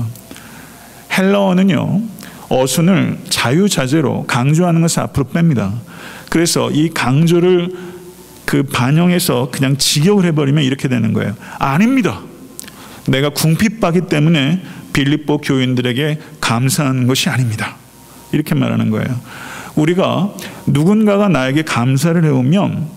헬러어는요. 1.17 2.03
어순을 2.49 3.19
자유자재로 3.29 4.25
강조하는 4.27 4.81
것을 4.81 5.01
앞으로 5.01 5.27
뺍니다. 5.27 5.73
그래서 6.29 6.71
이 6.71 6.91
강조를 6.91 7.71
그 8.45 8.63
반영해서 8.65 9.51
그냥 9.51 9.77
직역을 9.77 10.25
해버리면 10.27 10.65
이렇게 10.65 10.89
되는 10.89 11.13
거예요. 11.13 11.35
아닙니다. 11.59 12.21
내가 13.09 13.31
궁핍하기 13.31 14.03
때문에 14.03 14.63
빌립보 14.93 15.39
교인들에게 15.39 16.19
감사하는 16.41 17.07
것이 17.07 17.29
아닙니다. 17.29 17.77
이렇게 18.33 18.55
말하는 18.55 18.91
거예요. 18.91 19.09
우리가 19.77 20.33
누군가가 20.67 21.29
나에게 21.29 21.63
감사를 21.63 22.25
해오면 22.25 22.89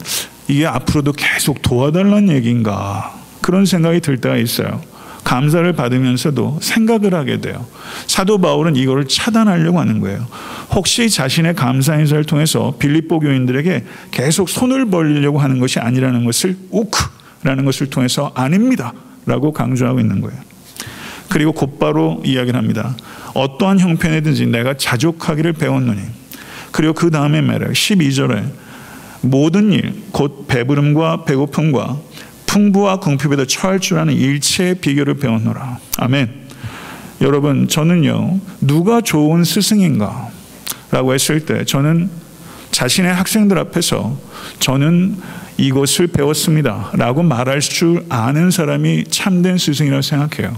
이게 0.48 0.66
앞으로도 0.66 1.14
계속 1.14 1.62
도와달라는 1.62 2.30
얘기인가 2.30 3.14
그런 3.42 3.66
생각이 3.66 4.00
들 4.00 4.18
때가 4.18 4.38
있어요. 4.38 4.82
감사를 5.24 5.72
받으면서도 5.74 6.60
생각을 6.62 7.14
하게 7.14 7.40
돼요. 7.40 7.68
사도 8.08 8.40
바울은 8.40 8.76
이거를 8.76 9.08
차단하려고 9.08 9.80
하는 9.80 10.00
거예요. 10.00 10.26
혹시 10.72 11.10
자신의 11.10 11.54
감사 11.56 11.96
인사를 11.96 12.24
통해서 12.24 12.74
빌립보 12.80 13.20
교인들에게 13.20 13.84
계속 14.12 14.50
손을 14.50 14.90
벌리려고 14.90 15.38
하는 15.38 15.60
것이 15.60 15.80
아니라는 15.80 16.26
것을 16.26 16.58
우크라는 16.72 17.66
것을 17.66 17.90
통해서 17.92 18.32
아닙니다. 18.34 18.94
라고 19.30 19.54
강조하고 19.54 20.00
있는 20.00 20.22
거예요. 20.22 20.38
그리고 21.30 21.52
곧바로 21.52 22.20
이야기를 22.26 22.58
합니다. 22.58 22.96
어떠한 23.36 23.80
형편이든지 23.80 24.48
내가 24.48 24.76
자족하기를 24.76 25.54
배웠노니. 25.54 26.02
그리고 26.72 26.94
그 26.94 27.12
다음에 27.12 27.40
말해요. 27.42 27.72
12절에 27.72 28.44
모든 29.22 29.72
일, 29.72 29.94
곧 30.12 30.48
배부름과 30.48 31.26
배고픔과 31.26 31.98
풍부와 32.48 33.00
궁핍에도 33.00 33.46
처할 33.46 33.80
줄 33.80 34.00
아는 34.00 34.16
일체의 34.16 34.76
비결을 34.76 35.18
배웠노라. 35.18 35.78
아멘. 35.98 36.50
여러분, 37.22 37.68
저는요, 37.68 38.40
누가 38.62 39.02
좋은 39.02 39.44
스승인가? 39.44 40.30
라고 40.90 41.14
했을 41.14 41.46
때 41.46 41.66
저는 41.66 42.10
자신의 42.72 43.14
학생들 43.14 43.60
앞에서 43.60 44.18
저는 44.60 45.18
이것을 45.60 46.08
배웠습니다. 46.08 46.92
라고 46.94 47.22
말할 47.22 47.60
줄 47.60 48.06
아는 48.08 48.50
사람이 48.50 49.06
참된 49.10 49.58
스승이라고 49.58 50.02
생각해요. 50.02 50.56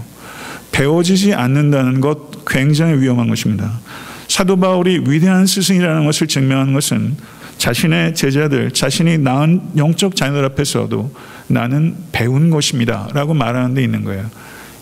배워지지 0.70 1.34
않는다는 1.34 2.00
것 2.00 2.44
굉장히 2.46 3.00
위험한 3.00 3.28
것입니다. 3.28 3.80
사도 4.28 4.56
바울이 4.56 5.02
위대한 5.06 5.44
스승이라는 5.46 6.06
것을 6.06 6.28
증명하는 6.28 6.72
것은 6.72 7.16
자신의 7.58 8.14
제자들, 8.14 8.70
자신이 8.70 9.18
낳은 9.18 9.72
영적 9.76 10.16
자녀들 10.16 10.44
앞에서도 10.46 11.12
나는 11.48 11.94
배운 12.12 12.50
것입니다. 12.50 13.08
라고 13.12 13.34
말하는 13.34 13.74
데 13.74 13.82
있는 13.82 14.04
거예요. 14.04 14.24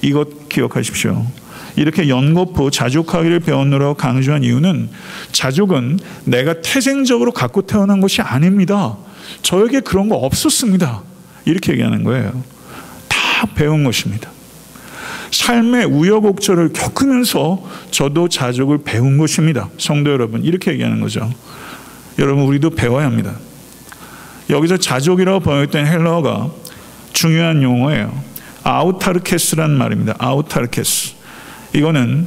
이것 0.03 0.49
기억하십시오. 0.49 1.27
이렇게 1.77 2.09
연거푸 2.09 2.71
자족하기를 2.71 3.41
배웠노라고 3.41 3.95
강조한 3.95 4.45
이유는 4.45 4.91
자족은 5.33 5.99
내가 6.25 6.61
태생적으로 6.63 7.33
갖고 7.33 7.63
태어난 7.63 8.01
것이 8.01 8.23
아닙니다. 8.23 8.97
저에게 9.43 9.81
그런 9.81 10.09
거 10.09 10.17
없었습니다. 10.17 11.03
이렇게 11.45 11.73
얘기하는 11.73 12.05
거예요. 12.05 12.43
다 13.09 13.47
배운 13.55 13.85
것입니다. 13.85 14.31
삶의 15.31 15.87
우여곡절을 15.87 16.73
겪으면서 16.73 17.65
저도 17.91 18.29
자족을 18.29 18.79
배운 18.85 19.17
것입니다. 19.17 19.69
성도 19.79 20.11
여러분, 20.11 20.43
이렇게 20.45 20.73
얘기하는 20.73 21.01
거죠. 21.01 21.33
여러분, 22.19 22.45
우리도 22.45 22.71
배워야 22.71 23.07
합니다. 23.07 23.35
여기서 24.49 24.77
자족이라고 24.77 25.41
번역된 25.41 25.87
헬러가 25.87 26.51
중요한 27.13 27.63
용어예요. 27.63 28.13
아우타르케스란 28.65 29.71
말입니다. 29.71 30.17
아우타르케스. 30.19 31.15
이거는 31.75 32.27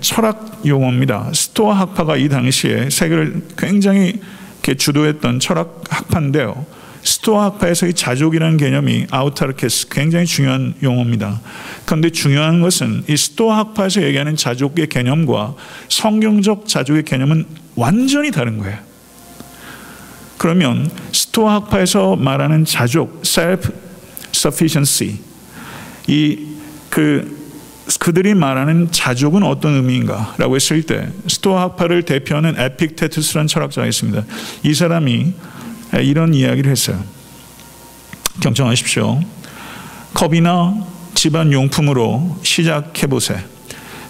철학 0.00 0.62
용어입니다. 0.66 1.30
스토아 1.34 1.78
학파가 1.78 2.16
이 2.16 2.28
당시에 2.28 2.88
세계를 2.90 3.42
굉장히 3.56 4.20
주도했던 4.74 5.40
철학 5.40 5.84
학파인데요. 5.88 6.66
스토아 7.02 7.44
학파에서의 7.44 7.94
자족이라는 7.94 8.56
개념이 8.56 9.06
아우타르케스 9.10 9.88
굉장히 9.88 10.26
중요한 10.26 10.74
용어입니다. 10.82 11.40
그런데 11.86 12.10
중요한 12.10 12.60
것은 12.60 13.04
이 13.08 13.16
스토아 13.16 13.58
학파에서 13.58 14.02
얘기하는 14.02 14.36
자족의 14.36 14.88
개념과 14.88 15.54
성경적 15.88 16.66
자족의 16.66 17.04
개념은 17.04 17.46
완전히 17.76 18.30
다른 18.30 18.58
거예요. 18.58 18.78
그러면 20.36 20.90
스토아 21.12 21.54
학파에서 21.54 22.16
말하는 22.16 22.64
자족, 22.64 23.22
self 23.24 23.72
sufficiency, 24.34 25.18
이 26.08 26.48
그 26.90 27.37
그들이 27.98 28.34
말하는 28.34 28.92
자족은 28.92 29.42
어떤 29.42 29.74
의미인가라고 29.76 30.56
했을 30.56 30.82
때 30.82 31.08
스토아 31.26 31.62
학파를 31.62 32.02
대표하는 32.02 32.54
에픽테투스라는 32.58 33.46
철학자가 33.46 33.86
있습니다. 33.86 34.24
이 34.64 34.74
사람이 34.74 35.32
이런 36.02 36.34
이야기를 36.34 36.70
했어요. 36.70 37.02
경청하십시오. 38.40 39.20
컵이나 40.14 40.74
집안 41.14 41.52
용품으로 41.52 42.38
시작해 42.42 43.06
보세. 43.06 43.42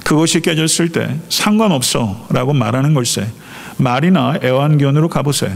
그것이 0.05 0.41
깨졌을 0.41 0.91
때 0.91 1.19
상관없어라고 1.29 2.55
말하는 2.55 2.95
걸세. 2.95 3.29
말이나 3.77 4.39
애완견으로 4.43 5.09
가보세. 5.09 5.53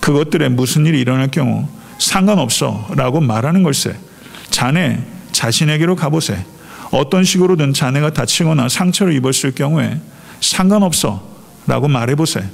그것들에 0.00 0.48
무슨 0.48 0.86
일이 0.86 1.00
일어날 1.00 1.28
경우 1.28 1.68
상관없어라고 1.98 3.20
말하는 3.20 3.62
걸세. 3.62 3.94
자네 4.50 5.04
자신에게로 5.32 5.96
가보세. 5.96 6.44
어떤 6.90 7.24
식으로든 7.24 7.72
자네가 7.72 8.12
다치거나 8.12 8.68
상처를 8.68 9.12
입었을 9.14 9.52
경우에 9.54 10.00
상관없어 10.40 11.26
라고 11.66 11.88
말해보세요. 11.88 12.44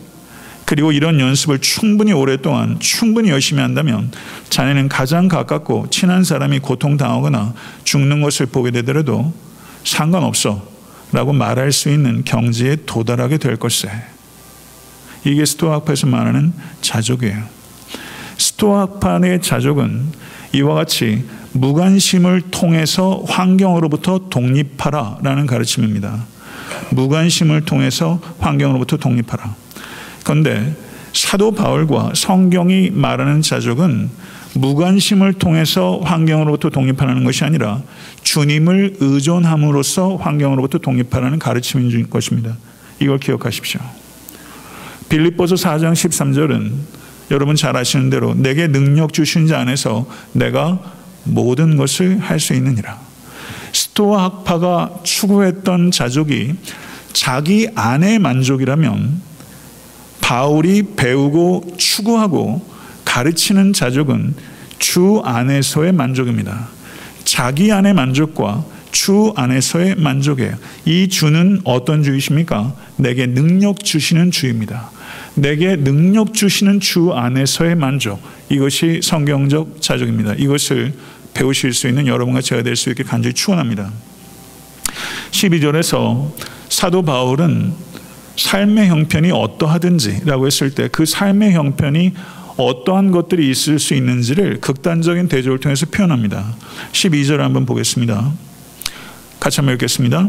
그리고 0.65 0.93
이런 0.93 1.21
연습을 1.21 1.61
충분히 1.61 2.13
오랫동안 2.13 2.79
충분히 2.81 3.29
열심히 3.29 3.61
한다면 3.61 4.11
자네는 4.49 4.89
가장 4.89 5.29
가깝고 5.29 5.91
친한 5.91 6.25
사람이 6.25 6.61
고통당하거나 6.61 7.55
죽는 7.85 8.23
것을 8.23 8.47
보게 8.47 8.71
되더라도 8.71 9.33
상관없어 9.85 10.67
라고 11.13 11.33
말할 11.33 11.71
수 11.71 11.91
있는 11.91 12.25
경지에 12.25 12.79
도달하게 12.87 13.39
될 13.39 13.57
것세. 13.57 13.91
이게 15.25 15.45
스토아학파에서 15.45 16.07
말하는 16.07 16.53
자족이에요. 16.81 17.45
스토아학파의 18.39 19.43
자족은 19.43 20.13
이와 20.55 20.75
같이 20.75 21.25
무관심을 21.53 22.43
통해서 22.53 23.23
환경으로부터 23.27 24.29
독립하라 24.31 25.19
라는 25.23 25.47
가르침입니다. 25.47 26.25
무관심을 26.91 27.63
통해서 27.63 28.21
환경으로부터 28.39 28.97
독립하라. 28.97 29.55
그런데 30.23 30.77
사도 31.13 31.53
바울과 31.53 32.13
성경이 32.15 32.91
말하는 32.91 33.43
자족은 33.43 34.11
무관심을 34.55 35.35
통해서 35.35 36.01
환경으로부터 36.05 36.71
독립하라는 36.71 37.25
것이 37.25 37.45
아니라 37.45 37.83
주님을 38.23 38.99
의존함으로써 39.01 40.17
환경으로부터 40.17 40.79
독립하라는 40.79 41.41
가르침인 41.41 42.09
것입니다. 42.09 42.57
이걸 43.01 43.19
기억하십시오. 43.19 43.81
빌립보서 45.09 45.57
4장 45.57 45.93
13절은 45.93 46.73
여러분 47.31 47.57
잘 47.57 47.77
아시는 47.77 48.11
대로 48.11 48.35
내게 48.35 48.67
능력 48.69 49.13
주신 49.13 49.47
자 49.47 49.61
안에서 49.61 50.07
내가 50.33 50.81
모든 51.25 51.77
것을 51.77 52.19
할 52.19 52.39
수 52.39 52.55
있느니라. 52.55 52.99
스토아 53.73 54.25
학파가 54.25 55.01
추구했던 55.03 55.91
자족이 55.91 56.55
자기 57.13 57.69
안의 57.75 58.19
만족이라면 58.19 59.21
바울이 60.21 60.83
배우고 60.97 61.75
추구하고 61.77 62.65
가르치는 63.05 63.73
자족은 63.73 64.35
주 64.79 65.23
안에서의 65.25 65.93
만족입니다. 65.93 66.69
자기 67.25 67.73
안의 67.73 67.95
만족과 67.95 68.65
주 68.93 69.33
안에서의 69.37 69.97
만족이에요. 69.97 70.57
이 70.85 71.09
주는 71.09 71.61
어떤 71.65 72.03
주이십니까? 72.03 72.75
내게 72.97 73.27
능력 73.27 73.83
주시는 73.83 74.31
주입니다. 74.31 74.91
내게 75.35 75.77
능력 75.77 76.33
주시는 76.35 76.81
주 76.81 77.13
안에서의 77.13 77.75
만족. 77.75 78.21
이것이 78.49 79.01
성경적 79.03 79.81
자족입니다. 79.83 80.35
이것을 80.35 80.93
배우실 81.35 81.73
수 81.75 81.89
있는 81.89 82.07
여러분과 82.07 82.41
제가 82.41 82.63
될 82.63 82.77
수 82.77 82.91
있게 82.91 83.03
간절히 83.03 83.35
축원합니다. 83.35 83.91
12절에서 85.33 86.33
사도 86.69 87.03
바울은 87.03 87.73
삶의 88.37 88.89
형편이 88.89 89.31
어떠하든지라고 89.33 90.47
했을 90.47 90.71
때 90.75 90.89
그 90.89 91.05
삶의 91.07 91.53
형편이 91.53 92.13
어떠한 92.57 93.11
것들이 93.11 93.51
있을 93.51 93.81
수 93.81 93.95
있는지를 93.95 94.61
극단적인 94.61 95.29
대조를 95.29 95.59
통해서 95.59 95.87
표현합니다. 95.87 96.55
12절 96.93 97.39
한번 97.39 97.67
보겠습니다. 97.67 98.33
같이 99.41 99.57
한번 99.57 99.75
읽겠습니다. 99.75 100.29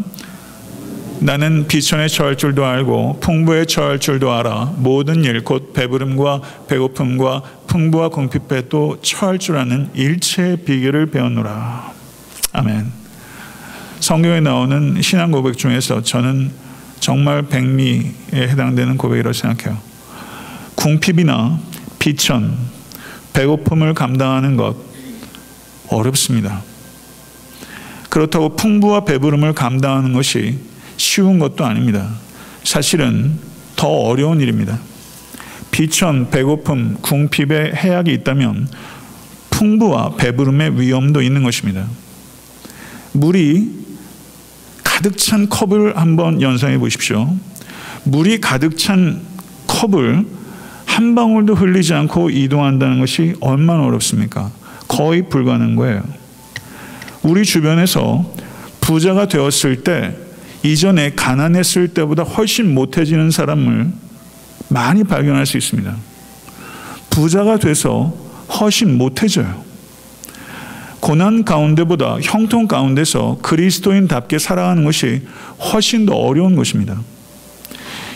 나는 1.26 1.66
비천에 1.66 2.08
처할 2.08 2.38
줄도 2.38 2.64
알고 2.64 3.18
풍부에 3.20 3.66
처할 3.66 4.00
줄도 4.00 4.32
알아 4.32 4.76
모든 4.78 5.24
일 5.24 5.44
곧 5.44 5.74
배부름과 5.74 6.42
배고픔과 6.68 7.42
풍부와 7.66 8.10
궁핍에 8.10 8.70
또 8.70 9.00
처할 9.02 9.40
줄 9.40 9.58
아는 9.58 9.90
일체의 9.96 10.58
비결을 10.58 11.08
배웠노라. 11.08 11.92
아멘. 12.54 12.92
성경에 14.02 14.40
나오는 14.40 15.02
신앙 15.02 15.32
고백 15.32 15.58
중에서 15.58 16.04
저는 16.04 16.52
정말 17.00 17.42
백미에 17.48 18.12
해당되는 18.32 18.96
고백이라고 18.96 19.34
생각해요. 19.34 19.80
궁핍이나 20.76 21.60
비천, 21.98 22.56
배고픔을 23.34 23.96
감당하는 23.96 24.58
것 24.58 24.76
어렵습니다. 25.90 26.62
그렇다고 28.12 28.56
풍부와 28.56 29.06
배부름을 29.06 29.54
감당하는 29.54 30.14
것이 30.14 30.75
쉬운 30.98 31.40
것도 31.40 31.66
아닙니다. 31.66 32.10
사실은 32.64 33.38
더 33.76 33.88
어려운 33.88 34.42
일입니다. 34.42 34.80
비천, 35.72 36.30
배고픔, 36.30 36.98
궁핍에 37.02 37.74
해악이 37.76 38.14
있다면 38.14 38.70
풍부와 39.50 40.16
배부름의 40.16 40.80
위험도 40.80 41.22
있는 41.22 41.44
것입니다. 41.44 41.86
물이 43.12 43.86
가득 44.84 45.18
찬 45.18 45.50
컵을 45.50 45.98
한번 45.98 46.42
연상해 46.42 46.78
보십시오. 46.78 47.36
물이 48.04 48.40
가득 48.40 48.78
찬 48.78 49.22
컵을 49.68 50.26
한 50.86 51.16
방울도 51.16 51.56
흘리지 51.56 51.94
않고 51.94 52.30
이동한다는 52.30 53.00
것이 53.00 53.36
얼마나 53.42 53.84
어렵습니까? 53.84 54.52
거의 54.88 55.28
불가능한 55.28 55.76
거예요. 55.76 56.04
우리 57.24 57.44
주변에서 57.44 58.34
부자가 58.80 59.28
되었을 59.28 59.84
때 59.84 60.16
이전에 60.66 61.12
가난했을 61.16 61.90
때보다 61.90 62.24
훨씬 62.24 62.74
못해지는 62.74 63.30
사람을 63.30 63.92
많이 64.70 65.04
발견할 65.04 65.46
수 65.46 65.58
있습니다. 65.58 65.96
부자가 67.12 67.58
돼서 67.58 68.14
훨씬 68.60 68.98
못해져요. 68.98 69.64
고난 71.00 71.46
가운데보다 71.46 72.18
형통 72.22 72.68
가운데서 72.68 73.38
그리스도인답게 73.44 74.40
살아가는 74.40 74.84
것이 74.84 75.22
훨씬 75.60 76.08
더 76.08 76.16
어려운 76.16 76.56
것입니다. 76.56 77.00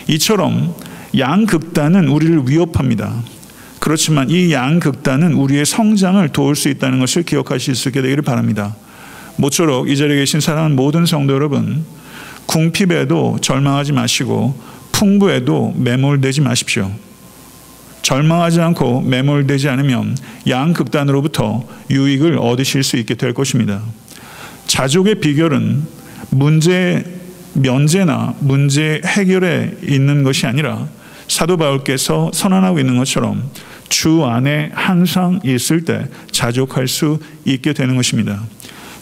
이처럼 0.08 0.74
양극단은 1.16 2.08
우리를 2.08 2.42
위협합니다. 2.48 3.14
그렇지만 3.78 4.28
이 4.28 4.52
양극단은 4.52 5.34
우리의 5.34 5.64
성장을 5.64 6.28
도울 6.30 6.56
수 6.56 6.68
있다는 6.68 6.98
것을 6.98 7.22
기억하실 7.22 7.76
수 7.76 7.88
있게 7.90 8.02
되기를 8.02 8.24
바랍니다. 8.24 8.74
모쪼록 9.36 9.88
이 9.88 9.96
자리에 9.96 10.16
계신 10.16 10.40
사랑하는 10.40 10.74
모든 10.74 11.06
성도 11.06 11.32
여러분, 11.32 11.84
궁핍에도 12.46 13.38
절망하지 13.40 13.92
마시고 13.92 14.58
풍부에도 14.92 15.74
매몰되지 15.76 16.40
마십시오. 16.40 16.90
절망하지 18.02 18.60
않고 18.60 19.02
매몰되지 19.02 19.68
않으면 19.68 20.16
양극단으로부터 20.48 21.64
유익을 21.90 22.38
얻으실 22.38 22.82
수 22.82 22.96
있게 22.96 23.14
될 23.14 23.32
것입니다. 23.34 23.82
자족의 24.66 25.16
비결은 25.16 25.84
문제 26.30 27.04
면제나 27.52 28.34
문제 28.40 29.00
해결에 29.04 29.76
있는 29.82 30.22
것이 30.22 30.46
아니라 30.46 30.86
사도 31.28 31.56
바울께서 31.56 32.30
선언하고 32.32 32.78
있는 32.78 32.96
것처럼 32.96 33.50
주 33.88 34.24
안에 34.24 34.70
항상 34.74 35.40
있을 35.44 35.84
때 35.84 36.06
자족할 36.30 36.88
수 36.88 37.18
있게 37.44 37.72
되는 37.72 37.96
것입니다. 37.96 38.42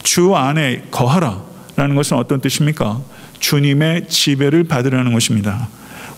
주 0.02 0.34
안에 0.34 0.84
거하라 0.90 1.42
라는 1.76 1.94
것은 1.94 2.16
어떤 2.16 2.40
뜻입니까? 2.40 3.00
주님의 3.40 4.08
지배를 4.08 4.64
받으라는 4.64 5.12
것입니다. 5.12 5.68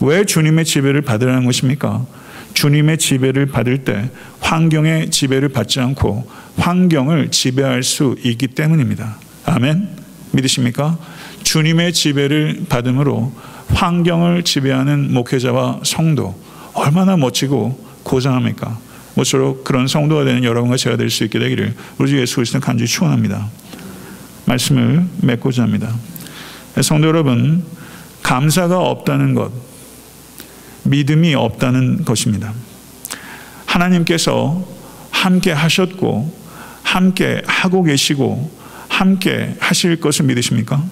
왜 0.00 0.24
주님의 0.24 0.64
지배를 0.64 1.02
받으라는 1.02 1.44
것입니까? 1.44 2.06
주님의 2.54 2.98
지배를 2.98 3.46
받을 3.46 3.84
때 3.84 4.10
환경의 4.40 5.10
지배를 5.10 5.50
받지 5.50 5.80
않고 5.80 6.28
환경을 6.56 7.30
지배할 7.30 7.82
수 7.82 8.16
있기 8.24 8.48
때문입니다. 8.48 9.16
아멘. 9.46 9.88
믿으십니까? 10.32 10.98
주님의 11.42 11.92
지배를 11.92 12.66
받음으로 12.68 13.32
환경을 13.74 14.42
지배하는 14.42 15.12
목회자와 15.12 15.80
성도 15.84 16.40
얼마나 16.74 17.16
멋지고 17.16 17.78
고상합니까? 18.02 18.78
모쪼록 19.14 19.64
그런 19.64 19.86
성도가 19.86 20.24
되는 20.24 20.44
여러분과 20.44 20.76
제가 20.76 20.96
될 20.96 21.10
수 21.10 21.24
있게 21.24 21.38
되기를 21.38 21.74
우리 21.98 22.10
주 22.10 22.20
예수 22.20 22.36
그리스도 22.36 22.60
간절히 22.60 22.88
축원합니다. 22.88 23.48
말씀을 24.46 25.04
맺고자 25.22 25.62
합니다. 25.62 25.94
성도 26.82 27.08
여러분, 27.08 27.64
감사가 28.22 28.78
없다는 28.78 29.34
것, 29.34 29.52
믿음이 30.84 31.34
없다는 31.34 32.04
것입니다. 32.04 32.52
하나님께서 33.66 34.66
함께 35.10 35.52
하셨고, 35.52 36.32
함께 36.82 37.42
하고 37.46 37.82
계시고, 37.82 38.50
함께 38.88 39.54
하실 39.58 40.00
것을 40.00 40.26
믿으십니까? 40.26 40.82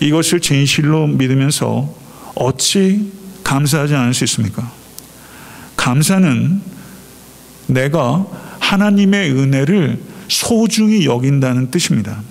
이것을 0.00 0.40
진실로 0.40 1.06
믿으면서 1.06 1.94
어찌 2.34 3.12
감사하지 3.44 3.94
않을 3.94 4.14
수 4.14 4.24
있습니까? 4.24 4.70
감사는 5.76 6.60
내가 7.66 8.26
하나님의 8.58 9.32
은혜를 9.32 10.00
소중히 10.28 11.04
여긴다는 11.04 11.70
뜻입니다. 11.70 12.22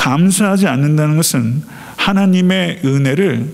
감사하지 0.00 0.66
않는다는 0.66 1.18
것은 1.18 1.62
하나님의 1.96 2.80
은혜를 2.86 3.52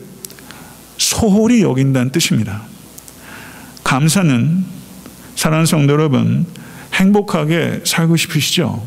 소홀히 0.96 1.62
여긴다는 1.62 2.12
뜻입니다. 2.12 2.62
감사는 3.82 4.64
사랑하는 5.34 5.66
성도 5.66 5.92
여러분 5.92 6.46
행복하게 6.94 7.80
살고 7.84 8.16
싶으시죠? 8.16 8.86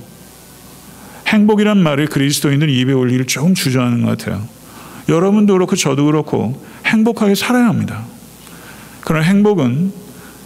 행복이란 1.28 1.78
말을 1.84 2.08
그리스도인들 2.08 2.70
입에 2.70 2.94
올리기를 2.94 3.28
조금 3.28 3.54
주저하는 3.54 4.04
것 4.04 4.18
같아요. 4.18 4.48
여러분도 5.10 5.52
그렇고 5.52 5.76
저도 5.76 6.06
그렇고 6.06 6.66
행복하게 6.86 7.36
살아야 7.36 7.68
합니다. 7.68 8.06
그러나 9.02 9.26
행복은 9.26 9.92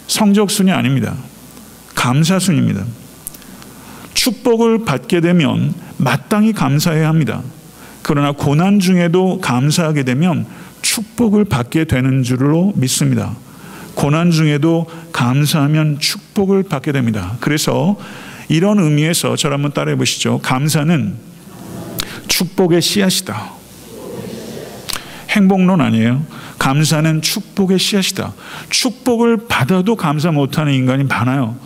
성적순이 0.08 0.72
아닙니다. 0.72 1.14
감사순입니다. 1.94 2.84
축복을 4.14 4.84
받게 4.84 5.20
되면 5.20 5.83
마땅히 5.96 6.52
감사해야 6.52 7.08
합니다. 7.08 7.42
그러나 8.02 8.32
고난 8.32 8.80
중에도 8.80 9.40
감사하게 9.40 10.02
되면 10.02 10.46
축복을 10.82 11.46
받게 11.46 11.84
되는 11.84 12.22
줄로 12.22 12.72
믿습니다. 12.76 13.34
고난 13.94 14.30
중에도 14.30 14.86
감사하면 15.12 15.98
축복을 16.00 16.64
받게 16.64 16.92
됩니다. 16.92 17.36
그래서 17.40 17.96
이런 18.48 18.78
의미에서 18.78 19.36
저를 19.36 19.54
한번 19.54 19.72
따라해 19.72 19.96
보시죠. 19.96 20.40
감사는 20.42 21.14
축복의 22.28 22.82
씨앗이다. 22.82 23.52
행복론 25.30 25.80
아니에요. 25.80 26.22
감사는 26.58 27.22
축복의 27.22 27.78
씨앗이다. 27.78 28.34
축복을 28.70 29.46
받아도 29.48 29.96
감사 29.96 30.30
못하는 30.30 30.72
인간이 30.72 31.04
많아요. 31.04 31.56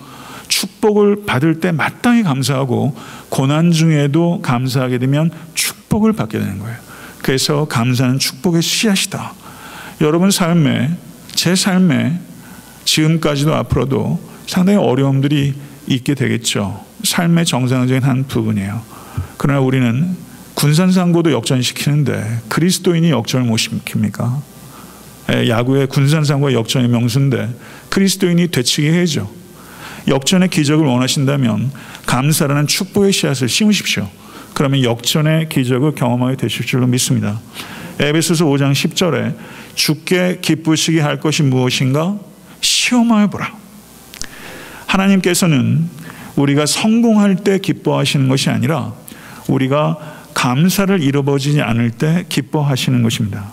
축복을 0.58 1.24
받을 1.24 1.60
때 1.60 1.70
마땅히 1.70 2.24
감사하고 2.24 2.96
고난 3.28 3.70
중에도 3.70 4.40
감사하게 4.42 4.98
되면 4.98 5.30
축복을 5.54 6.14
받게 6.14 6.36
되는 6.38 6.58
거예요. 6.58 6.76
그래서 7.22 7.66
감사는 7.66 8.18
축복의 8.18 8.62
씨앗이다. 8.62 9.34
여러분 10.00 10.32
삶에 10.32 10.90
제 11.32 11.54
삶에 11.54 12.18
지금까지도 12.84 13.54
앞으로도 13.54 14.20
상당히 14.48 14.78
어려움들이 14.78 15.54
있게 15.86 16.14
되겠죠. 16.14 16.84
삶의 17.04 17.44
정상적인 17.44 18.02
한 18.02 18.24
부분이에요. 18.26 18.82
그러나 19.36 19.60
우리는 19.60 20.16
군산상고도 20.54 21.30
역전시키는데 21.30 22.40
그리스도인이 22.48 23.10
역전을 23.10 23.46
못 23.46 23.56
시킵니까? 23.56 24.40
예, 25.32 25.48
야구의 25.48 25.86
군산상고 25.86 26.52
역전의 26.52 26.88
명수인데 26.88 27.48
그리스도인이 27.90 28.48
되치게 28.48 28.92
해죠. 28.92 29.37
역전의 30.08 30.48
기적을 30.48 30.86
원하신다면 30.86 31.70
감사라는 32.06 32.66
축복의 32.66 33.12
씨앗을 33.12 33.48
심으십시오. 33.48 34.08
그러면 34.54 34.82
역전의 34.82 35.48
기적을 35.48 35.94
경험하게 35.94 36.36
되실 36.36 36.66
줄로 36.66 36.86
믿습니다. 36.86 37.38
에베소서 38.00 38.46
5장 38.46 38.72
10절에 38.72 39.36
주께 39.74 40.38
기쁘시게 40.40 41.00
할 41.00 41.20
것이 41.20 41.42
무엇인가 41.42 42.16
시험하여 42.60 43.28
보라. 43.28 43.52
하나님께서는 44.86 45.88
우리가 46.36 46.66
성공할 46.66 47.36
때 47.36 47.58
기뻐하시는 47.58 48.28
것이 48.28 48.50
아니라 48.50 48.94
우리가 49.48 49.98
감사를 50.34 51.02
잃어버리지 51.02 51.60
않을 51.60 51.90
때 51.90 52.24
기뻐하시는 52.28 53.02
것입니다. 53.02 53.44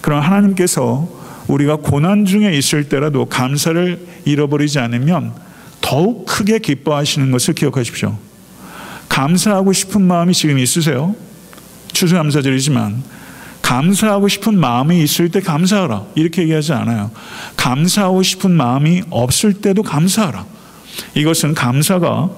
그럼 0.00 0.20
하나님께서 0.22 1.08
우리가 1.48 1.76
고난 1.76 2.24
중에 2.24 2.56
있을 2.56 2.88
때라도 2.88 3.26
감사를 3.26 4.06
잃어버리지 4.24 4.78
않으면 4.78 5.34
더욱 5.92 6.24
크게 6.24 6.58
기뻐하시는 6.58 7.30
것을 7.32 7.52
기억하십시오. 7.52 8.16
감사하고 9.10 9.74
싶은 9.74 10.00
마음이 10.00 10.32
지금 10.32 10.58
있으세요? 10.58 11.14
추수감사절이지만 11.92 13.02
감사하고 13.60 14.28
싶은 14.28 14.58
마음이 14.58 15.02
있을 15.02 15.28
때 15.28 15.40
감사하라. 15.40 16.04
이렇게 16.14 16.40
얘기하지 16.44 16.72
않아요. 16.72 17.10
감사하고 17.58 18.22
싶은 18.22 18.52
마음이 18.52 19.02
없을 19.10 19.52
때도 19.52 19.82
감사하라. 19.82 20.46
이것은 21.14 21.52
감사가 21.52 22.30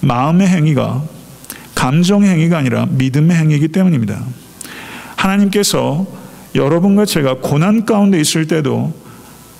마음의 0.00 0.46
행위가 0.46 1.02
감정의 1.74 2.30
행위가 2.30 2.58
아니라 2.58 2.86
믿음의 2.90 3.36
행위이기 3.38 3.68
때문입니다. 3.68 4.24
하나님께서 5.16 6.06
여러분과 6.54 7.06
제가 7.06 7.38
고난 7.40 7.84
가운데 7.84 8.20
있을 8.20 8.46
때도 8.46 9.01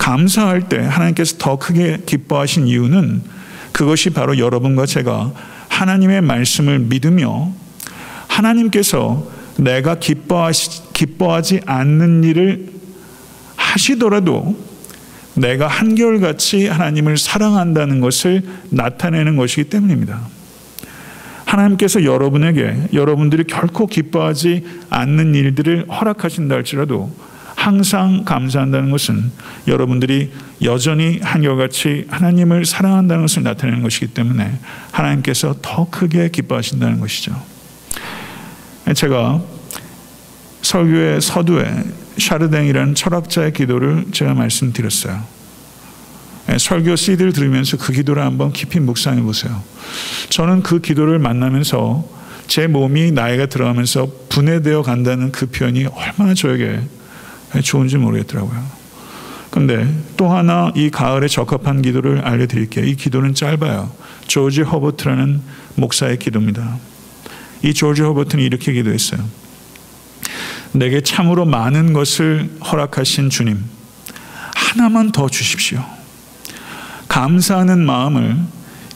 감사할 0.03 0.69
때 0.69 0.79
하나님께서 0.79 1.37
더 1.39 1.57
크게 1.57 1.99
기뻐하신 2.05 2.67
이유는 2.67 3.23
그것이 3.71 4.11
바로 4.11 4.37
여러분과 4.37 4.85
제가 4.85 5.33
하나님의 5.69 6.23
말씀을 6.23 6.81
믿으며 6.81 7.53
하나님께서 8.27 9.31
내가 9.59 10.01
기뻐하시, 10.01 10.93
기뻐하지 10.93 11.61
않는 11.67 12.25
일을 12.25 12.73
하시더라도 13.55 14.57
내가 15.35 15.69
한결같이 15.69 16.67
하나님을 16.67 17.17
사랑한다는 17.17 18.01
것을 18.01 18.43
나타내는 18.71 19.37
것이기 19.37 19.71
때문입니다. 19.71 20.21
하나님께서 21.45 22.03
여러분에게 22.03 22.89
여러분들이 22.93 23.45
결코 23.45 23.87
기뻐하지 23.87 24.65
않는 24.91 25.37
일들을 25.37 25.87
허락하신다 25.89 26.57
할지라도 26.57 27.15
항상 27.63 28.25
감사한다는 28.25 28.91
것은 28.91 29.31
여러분들이 29.69 30.33
여전히 30.63 31.21
한결같이 31.23 32.07
하나님을 32.09 32.65
사랑한다는 32.65 33.23
것을 33.23 33.45
나타내는 33.45 33.85
것이기 33.85 34.09
때문에 34.09 34.59
하나님께서 34.91 35.55
더 35.63 35.89
크게 35.89 36.31
기뻐하신다는 36.31 36.99
것이죠. 36.99 37.41
제가 38.97 39.41
설교의 40.63 41.21
서두에 41.21 41.85
샤르댕이라는 42.19 42.97
철학자의 42.97 43.53
기도를 43.53 44.07
제가 44.11 44.35
말씀드렸어요. 44.35 45.23
설교 46.59 46.97
CD를 46.97 47.33
들으면서 47.33 47.77
그 47.77 47.93
기도를 47.93 48.25
한번 48.25 48.53
깊이 48.53 48.81
묵상해 48.81 49.23
보세요. 49.23 49.63
저는 50.31 50.65
그 50.65 50.81
기도를 50.81 51.21
만나면서 51.21 52.05
제 52.49 52.67
몸이 52.67 53.13
나이가 53.13 53.47
들어가면서 53.47 54.09
분해되어 54.31 54.83
간다는 54.83 55.31
그 55.31 55.47
표현이 55.47 55.87
얼마나 55.87 56.35
저에게 56.35 56.81
좋은지 57.61 57.97
모르겠더라고요. 57.99 58.83
근데 59.51 59.87
또 60.17 60.31
하나 60.31 60.73
이 60.75 60.89
가을에 60.91 61.29
적합한 61.29 61.83
기도를 61.83 62.21
알려드릴게요. 62.21 62.87
이 62.87 62.97
기도는 62.97 63.35
짧아요. 63.35 63.93
조지 64.27 64.63
허버트라는 64.63 65.43
목사의 65.75 66.19
기도입니다. 66.19 66.79
이 67.63 67.75
조지 67.75 68.01
허버트는 68.01 68.43
이렇게 68.43 68.73
기도했어요. 68.73 69.23
내게 70.73 71.03
참으로 71.03 71.45
많은 71.45 71.93
것을 71.93 72.51
허락하신 72.65 73.29
주님, 73.29 73.63
하나만 74.55 75.13
더 75.13 75.29
주십시오. 75.29 75.85
감사하는 77.09 77.85
마음을 77.85 78.39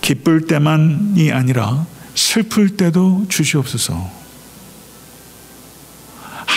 기쁠 0.01 0.47
때만이 0.47 1.33
아니라 1.33 1.85
슬플 2.15 2.79
때도 2.79 3.27
주시옵소서. 3.29 4.16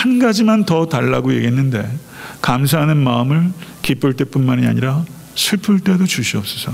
한 0.00 0.18
가지만 0.18 0.64
더 0.64 0.86
달라고 0.86 1.34
얘기했는데 1.34 1.86
감사하는 2.40 2.96
마음을 2.96 3.50
기쁠 3.82 4.14
때뿐만이 4.14 4.66
아니라 4.66 5.04
슬플 5.34 5.80
때도 5.80 6.06
주시옵소서. 6.06 6.72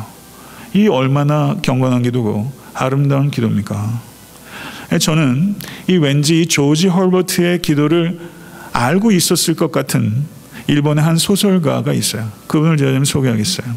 이 0.74 0.86
얼마나 0.86 1.56
경건한 1.60 2.02
기도고 2.02 2.52
아름다운 2.72 3.32
기도입니까? 3.32 4.00
저는 5.00 5.56
이 5.88 5.96
왠지 5.96 6.42
이 6.42 6.46
조지 6.46 6.86
헐버트의 6.86 7.62
기도를 7.62 8.20
알고 8.72 9.10
있었을 9.10 9.54
것 9.54 9.72
같은 9.72 10.24
일본의 10.68 11.02
한 11.02 11.16
소설가가 11.16 11.92
있어요. 11.94 12.30
그분을 12.46 12.76
제가 12.76 12.92
좀 12.92 13.04
소개하겠어요. 13.04 13.74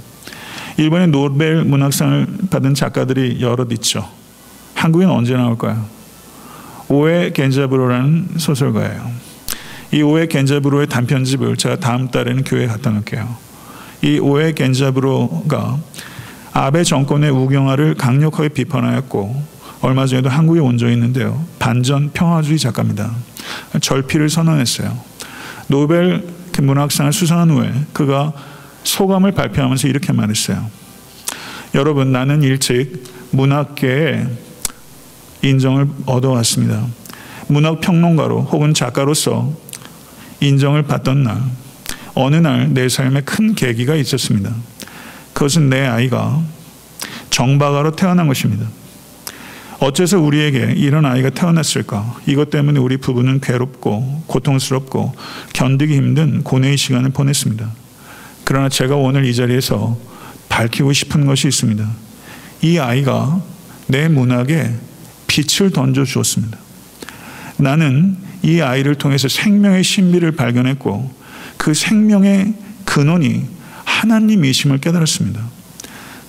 일본의 0.78 1.08
노벨 1.08 1.64
문학상을 1.64 2.28
받은 2.52 2.76
작가들이 2.76 3.42
여럿 3.42 3.72
있죠. 3.72 4.08
한국엔 4.76 5.10
언제 5.10 5.34
나올까요? 5.34 5.88
오에 6.90 7.32
겐자브로라는 7.32 8.28
소설가예요. 8.38 9.29
이 9.92 10.02
오에 10.02 10.28
겐자브로의 10.28 10.88
단편집을 10.88 11.58
제가 11.58 11.78
다음 11.78 12.10
달에는 12.10 12.44
교회에 12.44 12.68
갖다 12.68 12.92
놓을게요. 12.92 13.36
이 14.04 14.20
오에 14.20 14.54
겐자브로가 14.54 15.80
아베 16.54 16.84
정권의 16.84 17.32
우경화를 17.32 17.96
강력하게 17.96 18.50
비판하였고 18.50 19.60
얼마 19.82 20.06
전에도 20.06 20.30
한국에 20.30 20.60
온 20.60 20.78
적이 20.78 20.94
있는데요. 20.94 21.44
반전 21.58 22.12
평화주의 22.12 22.60
작가입니다. 22.60 23.12
절필을 23.82 24.30
선언했어요. 24.30 24.98
노벨 25.68 26.28
그 26.52 26.62
문학상을 26.62 27.12
수상한 27.14 27.50
후에 27.52 27.72
그가 27.94 28.34
소감을 28.84 29.32
발표하면서 29.32 29.88
이렇게 29.88 30.12
말했어요. 30.12 30.66
여러분, 31.76 32.12
나는 32.12 32.44
일찍 32.44 33.04
문학계에 33.32 34.28
인정을 35.42 35.88
얻어왔습니다. 36.06 36.86
문학 37.48 37.80
평론가로 37.80 38.42
혹은 38.42 38.74
작가로서 38.74 39.54
인정을 40.40 40.84
받던 40.84 41.24
날, 41.24 41.42
어느 42.16 42.36
날 42.36 42.70
내 42.74 42.90
삶에 42.90 43.22
큰 43.22 43.56
계기가 43.56 43.96
있었습니다. 43.96 44.54
그것은 45.34 45.70
내 45.70 45.86
아이가 45.86 46.42
정박아로 47.30 47.96
태어난 47.96 48.28
것입니다. 48.28 48.68
어째서 49.80 50.20
우리에게 50.20 50.74
이런 50.76 51.06
아이가 51.06 51.30
태어났을까? 51.30 52.20
이것 52.26 52.50
때문에 52.50 52.80
우리 52.80 52.98
부부는 52.98 53.40
괴롭고 53.40 54.24
고통스럽고 54.28 55.14
견디기 55.54 55.96
힘든 55.96 56.44
고뇌의 56.44 56.76
시간을 56.76 57.12
보냈습니다. 57.12 57.70
그러나 58.44 58.68
제가 58.68 58.96
오늘 58.96 59.24
이 59.26 59.34
자리에서 59.34 59.98
밝히고 60.50 60.92
싶은 60.92 61.26
것이 61.26 61.48
있습니다. 61.48 61.88
이 62.64 62.78
아이가 62.78 63.42
내 63.88 64.10
문학에 64.10 64.74
빛을 65.28 65.72
던져 65.72 66.04
주었습니다. 66.04 66.58
나는 67.58 68.18
이 68.42 68.62
아이를 68.62 68.96
통해서 68.96 69.28
생명의 69.28 69.84
신비를 69.84 70.32
발견했고 70.34 71.12
그 71.58 71.74
생명의 71.74 72.54
근원이 72.86 73.46
하나님이심을 73.86 74.80
깨달았습니다. 74.80 75.42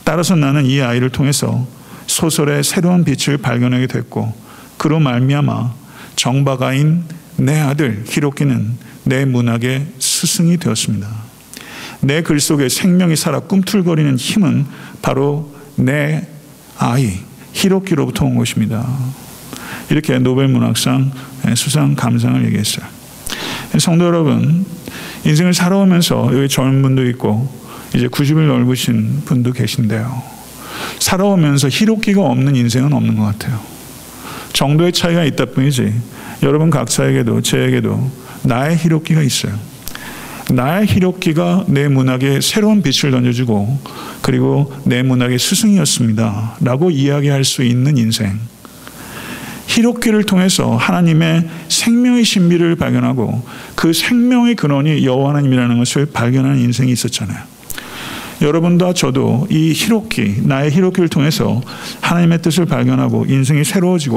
따라서 0.04 0.34
나는 0.34 0.66
이 0.66 0.80
아이를 0.80 1.10
통해서 1.10 1.66
소설의 2.06 2.64
새로운 2.64 3.04
빛을 3.04 3.38
발견하게 3.38 3.86
됐고 3.86 4.34
그로 4.76 4.98
말미암아 4.98 5.74
정바가인 6.16 7.04
내 7.36 7.58
아들 7.60 8.04
히로키는 8.06 8.76
내 9.04 9.24
문학의 9.24 9.86
스승이 9.98 10.56
되었습니다. 10.58 11.08
내 12.02 12.22
글 12.22 12.40
속에 12.40 12.68
생명이 12.68 13.14
살아 13.14 13.40
꿈틀거리는 13.40 14.16
힘은 14.16 14.66
바로 15.02 15.54
내 15.76 16.26
아이 16.78 17.20
히로키로부터 17.52 18.24
온 18.24 18.36
것입니다. 18.36 18.86
이렇게 19.90 20.18
노벨 20.18 20.48
문학상 20.48 21.10
수상 21.54 21.94
감상을 21.94 22.44
얘기했어요. 22.46 22.86
성도 23.78 24.06
여러분, 24.06 24.64
인생을 25.24 25.52
살아오면서 25.54 26.30
여기 26.32 26.48
젊은 26.48 26.82
분도 26.82 27.06
있고 27.08 27.48
이제 27.94 28.08
90을 28.08 28.46
넓으신 28.46 29.22
분도 29.24 29.52
계신데요. 29.52 30.22
살아오면서 30.98 31.68
희록기가 31.68 32.22
없는 32.22 32.56
인생은 32.56 32.92
없는 32.92 33.16
것 33.16 33.24
같아요. 33.24 33.60
정도의 34.52 34.92
차이가 34.92 35.24
있다 35.24 35.46
뿐이지 35.46 35.92
여러분 36.42 36.70
각자에게도 36.70 37.42
저에게도 37.42 38.10
나의 38.42 38.76
희록기가 38.76 39.22
있어요. 39.22 39.52
나의 40.50 40.86
희록기가 40.86 41.66
내 41.68 41.88
문학에 41.88 42.40
새로운 42.40 42.82
빛을 42.82 43.12
던져주고 43.12 43.78
그리고 44.22 44.72
내 44.84 45.02
문학의 45.02 45.38
스승이었습니다. 45.38 46.56
라고 46.60 46.90
이야기할 46.90 47.44
수 47.44 47.62
있는 47.62 47.96
인생. 47.98 48.38
희록기를 49.70 50.24
통해서 50.24 50.74
하나님의 50.74 51.48
생명의 51.68 52.24
신비를 52.24 52.74
발견하고 52.74 53.46
그 53.76 53.92
생명의 53.92 54.56
근원이 54.56 55.06
여호와 55.06 55.30
하나님이라는 55.30 55.78
것을 55.78 56.06
발견하는 56.06 56.58
인생이 56.58 56.90
있었잖아요. 56.90 57.38
여러분과 58.42 58.94
저도 58.94 59.46
이 59.48 59.72
희록기, 59.72 60.42
나의 60.42 60.72
희록기를 60.72 61.08
통해서 61.08 61.60
하나님의 62.00 62.42
뜻을 62.42 62.66
발견하고 62.66 63.26
인생이 63.26 63.62
새로워지고 63.64 64.16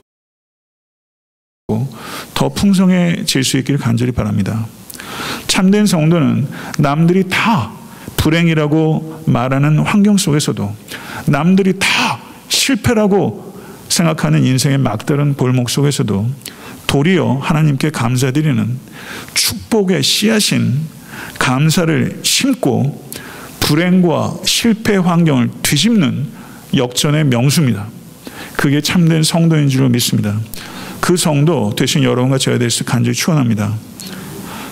더 2.33 2.49
풍성해질 2.49 3.43
수 3.43 3.57
있기를 3.57 3.79
간절히 3.79 4.11
바랍니다. 4.11 4.65
참된 5.47 5.85
성도는 5.85 6.47
남들이 6.79 7.25
다 7.29 7.71
불행이라고 8.17 9.25
말하는 9.27 9.79
환경 9.79 10.17
속에서도 10.17 10.75
남들이 11.27 11.73
다 11.77 11.87
실패라고 12.47 13.52
생각하는 13.93 14.43
인생의 14.43 14.77
막다른 14.79 15.35
볼목 15.35 15.69
속에서도 15.69 16.29
도리어 16.87 17.39
하나님께 17.41 17.91
감사드리는 17.91 18.79
축복의 19.33 20.03
씨앗인 20.03 20.79
감사를 21.39 22.19
심고 22.23 23.11
불행과 23.59 24.35
실패 24.45 24.97
환경을 24.97 25.49
뒤집는 25.61 26.27
역전의 26.75 27.25
명수입니다. 27.25 27.87
그게 28.57 28.81
참된 28.81 29.23
성도인 29.23 29.69
줄 29.69 29.87
믿습니다. 29.89 30.37
그 30.99 31.17
성도 31.17 31.73
되신 31.75 32.03
여러분과 32.03 32.37
저야 32.37 32.57
될수 32.57 32.83
간절히 32.83 33.15
축원합니다. 33.15 33.73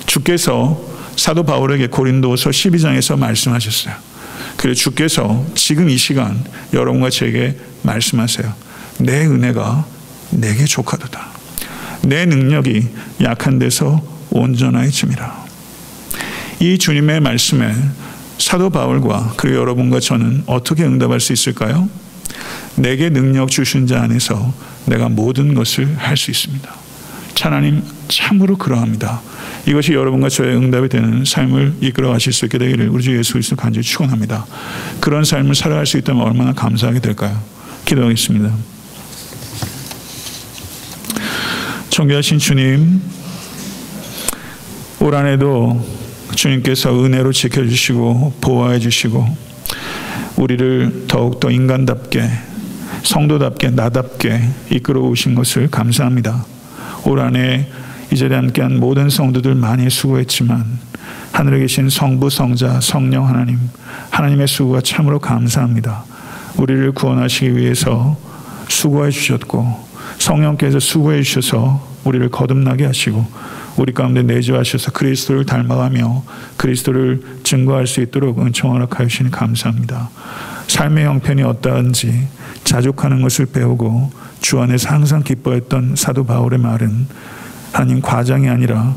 주께서 0.05 0.81
사도 1.15 1.43
바울에게 1.43 1.87
고린도서 1.87 2.49
12장에서 2.49 3.17
말씀하셨어요. 3.17 3.93
그리고 4.57 4.75
주께서 4.75 5.45
지금 5.55 5.89
이 5.89 5.97
시간 5.97 6.43
여러분과 6.73 7.09
저에게 7.09 7.57
말씀하세요. 7.83 8.70
내 9.01 9.25
은혜가 9.25 9.85
내게 10.31 10.65
족하도다. 10.65 11.27
내 12.03 12.25
능력이 12.25 12.87
약한 13.21 13.59
데서 13.59 14.01
온전하여짐이라. 14.31 15.45
이 16.61 16.77
주님의 16.77 17.19
말씀에 17.19 17.73
사도 18.37 18.69
바울과 18.69 19.33
그리고 19.37 19.57
여러분과 19.57 19.99
저는 19.99 20.43
어떻게 20.45 20.83
응답할 20.83 21.19
수 21.19 21.33
있을까요? 21.33 21.89
내게 22.75 23.09
능력 23.09 23.49
주신 23.49 23.87
자 23.87 24.01
안에서 24.01 24.53
내가 24.85 25.09
모든 25.09 25.53
것을 25.53 25.95
할 25.97 26.17
수 26.17 26.31
있습니다. 26.31 26.81
하나님 27.41 27.81
참으로 28.07 28.55
그러합니다. 28.55 29.19
이것이 29.67 29.93
여러분과 29.93 30.29
저의 30.29 30.55
응답이 30.55 30.89
되는 30.89 31.25
삶을 31.25 31.73
이끌어 31.81 32.11
가실 32.11 32.33
수 32.33 32.45
있게 32.45 32.59
되기를 32.59 32.89
우리 32.89 33.01
주 33.03 33.17
예수 33.17 33.33
그리스도 33.33 33.55
간절히 33.55 33.83
축원합니다. 33.83 34.45
그런 34.99 35.23
삶을 35.23 35.55
살아갈 35.55 35.87
수 35.87 35.97
있다면 35.97 36.21
얼마나 36.21 36.53
감사하게 36.53 36.99
될까요? 36.99 37.41
기도하겠습니다. 37.85 38.53
존귀하신 41.91 42.39
주님, 42.39 43.01
올 45.01 45.13
한해도 45.13 45.85
주님께서 46.33 47.03
은혜로 47.03 47.33
지켜주시고 47.33 48.35
보호해 48.39 48.79
주시고 48.79 49.27
우리를 50.37 51.07
더욱더 51.09 51.51
인간답게 51.51 52.29
성도답게 53.03 53.71
나답게 53.71 54.41
이끌어 54.69 55.01
오신 55.01 55.35
것을 55.35 55.69
감사합니다. 55.69 56.45
올 57.03 57.19
한해 57.19 57.67
이 58.13 58.15
자리에 58.15 58.37
함께한 58.37 58.79
모든 58.79 59.09
성도들 59.09 59.55
많이 59.55 59.89
수고했지만 59.89 60.79
하늘에 61.33 61.59
계신 61.59 61.89
성부 61.89 62.29
성자 62.29 62.79
성령 62.79 63.27
하나님 63.27 63.59
하나님의 64.11 64.47
수고가 64.47 64.79
참으로 64.79 65.19
감사합니다. 65.19 66.05
우리를 66.55 66.93
구원하시기 66.93 67.57
위해서 67.57 68.17
수고해 68.69 69.11
주셨고 69.11 69.90
성령께서 70.17 70.79
수고해 70.79 71.21
주셔서 71.21 71.87
우리를 72.03 72.29
거듭나게 72.29 72.85
하시고 72.85 73.25
우리 73.77 73.93
가운데 73.93 74.21
내주하셔서 74.23 74.91
그리스도를 74.91 75.45
닮아가며 75.45 76.23
그리스도를 76.57 77.21
증거할 77.43 77.87
수 77.87 78.01
있도록 78.01 78.39
은총 78.39 78.73
허락하여 78.73 79.07
주시니 79.07 79.31
감사합니다. 79.31 80.09
삶의 80.67 81.05
형편이 81.05 81.43
어떠한지 81.43 82.27
자족하는 82.63 83.21
것을 83.21 83.47
배우고 83.47 84.11
주 84.41 84.59
안에서 84.59 84.89
항상 84.89 85.23
기뻐했던 85.23 85.95
사도 85.95 86.23
바울의 86.25 86.59
말은 86.59 87.07
하나님 87.71 88.01
과장이 88.01 88.49
아니라 88.49 88.95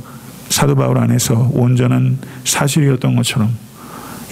사도 0.49 0.75
바울 0.75 0.99
안에서 0.99 1.51
온전한 1.53 2.19
사실이었던 2.45 3.17
것처럼 3.17 3.57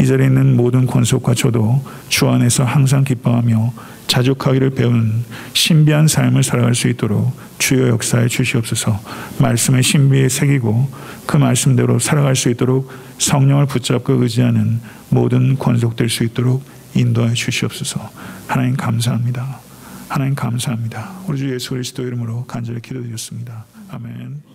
이 0.00 0.06
자리에 0.06 0.26
있는 0.26 0.56
모든 0.56 0.86
권속과 0.86 1.34
저도 1.34 1.82
주 2.08 2.28
안에서 2.28 2.64
항상 2.64 3.04
기뻐하며 3.04 3.72
자족하기를 4.06 4.70
배우는 4.70 5.24
신비한 5.54 6.08
삶을 6.08 6.42
살아갈 6.42 6.74
수 6.74 6.88
있도록 6.88 7.34
주여 7.58 7.88
역사에 7.88 8.28
주시옵소서. 8.28 9.00
말씀의 9.38 9.82
신비에 9.82 10.28
새기고 10.28 10.90
그 11.26 11.36
말씀대로 11.36 11.98
살아갈 11.98 12.36
수 12.36 12.50
있도록 12.50 12.90
성령을 13.18 13.66
붙잡고 13.66 14.22
의지하는 14.22 14.80
모든 15.08 15.56
권속될 15.58 16.08
수 16.08 16.24
있도록 16.24 16.64
인도해 16.94 17.34
주시옵소서. 17.34 18.10
하나님 18.46 18.76
감사합니다. 18.76 19.60
하나님 20.08 20.34
감사합니다. 20.34 21.10
우리 21.26 21.38
주 21.38 21.54
예수 21.54 21.70
그리스도 21.70 22.02
이름으로 22.06 22.44
간절히 22.44 22.80
기도드렸습니다. 22.82 23.64
아멘 23.90 24.51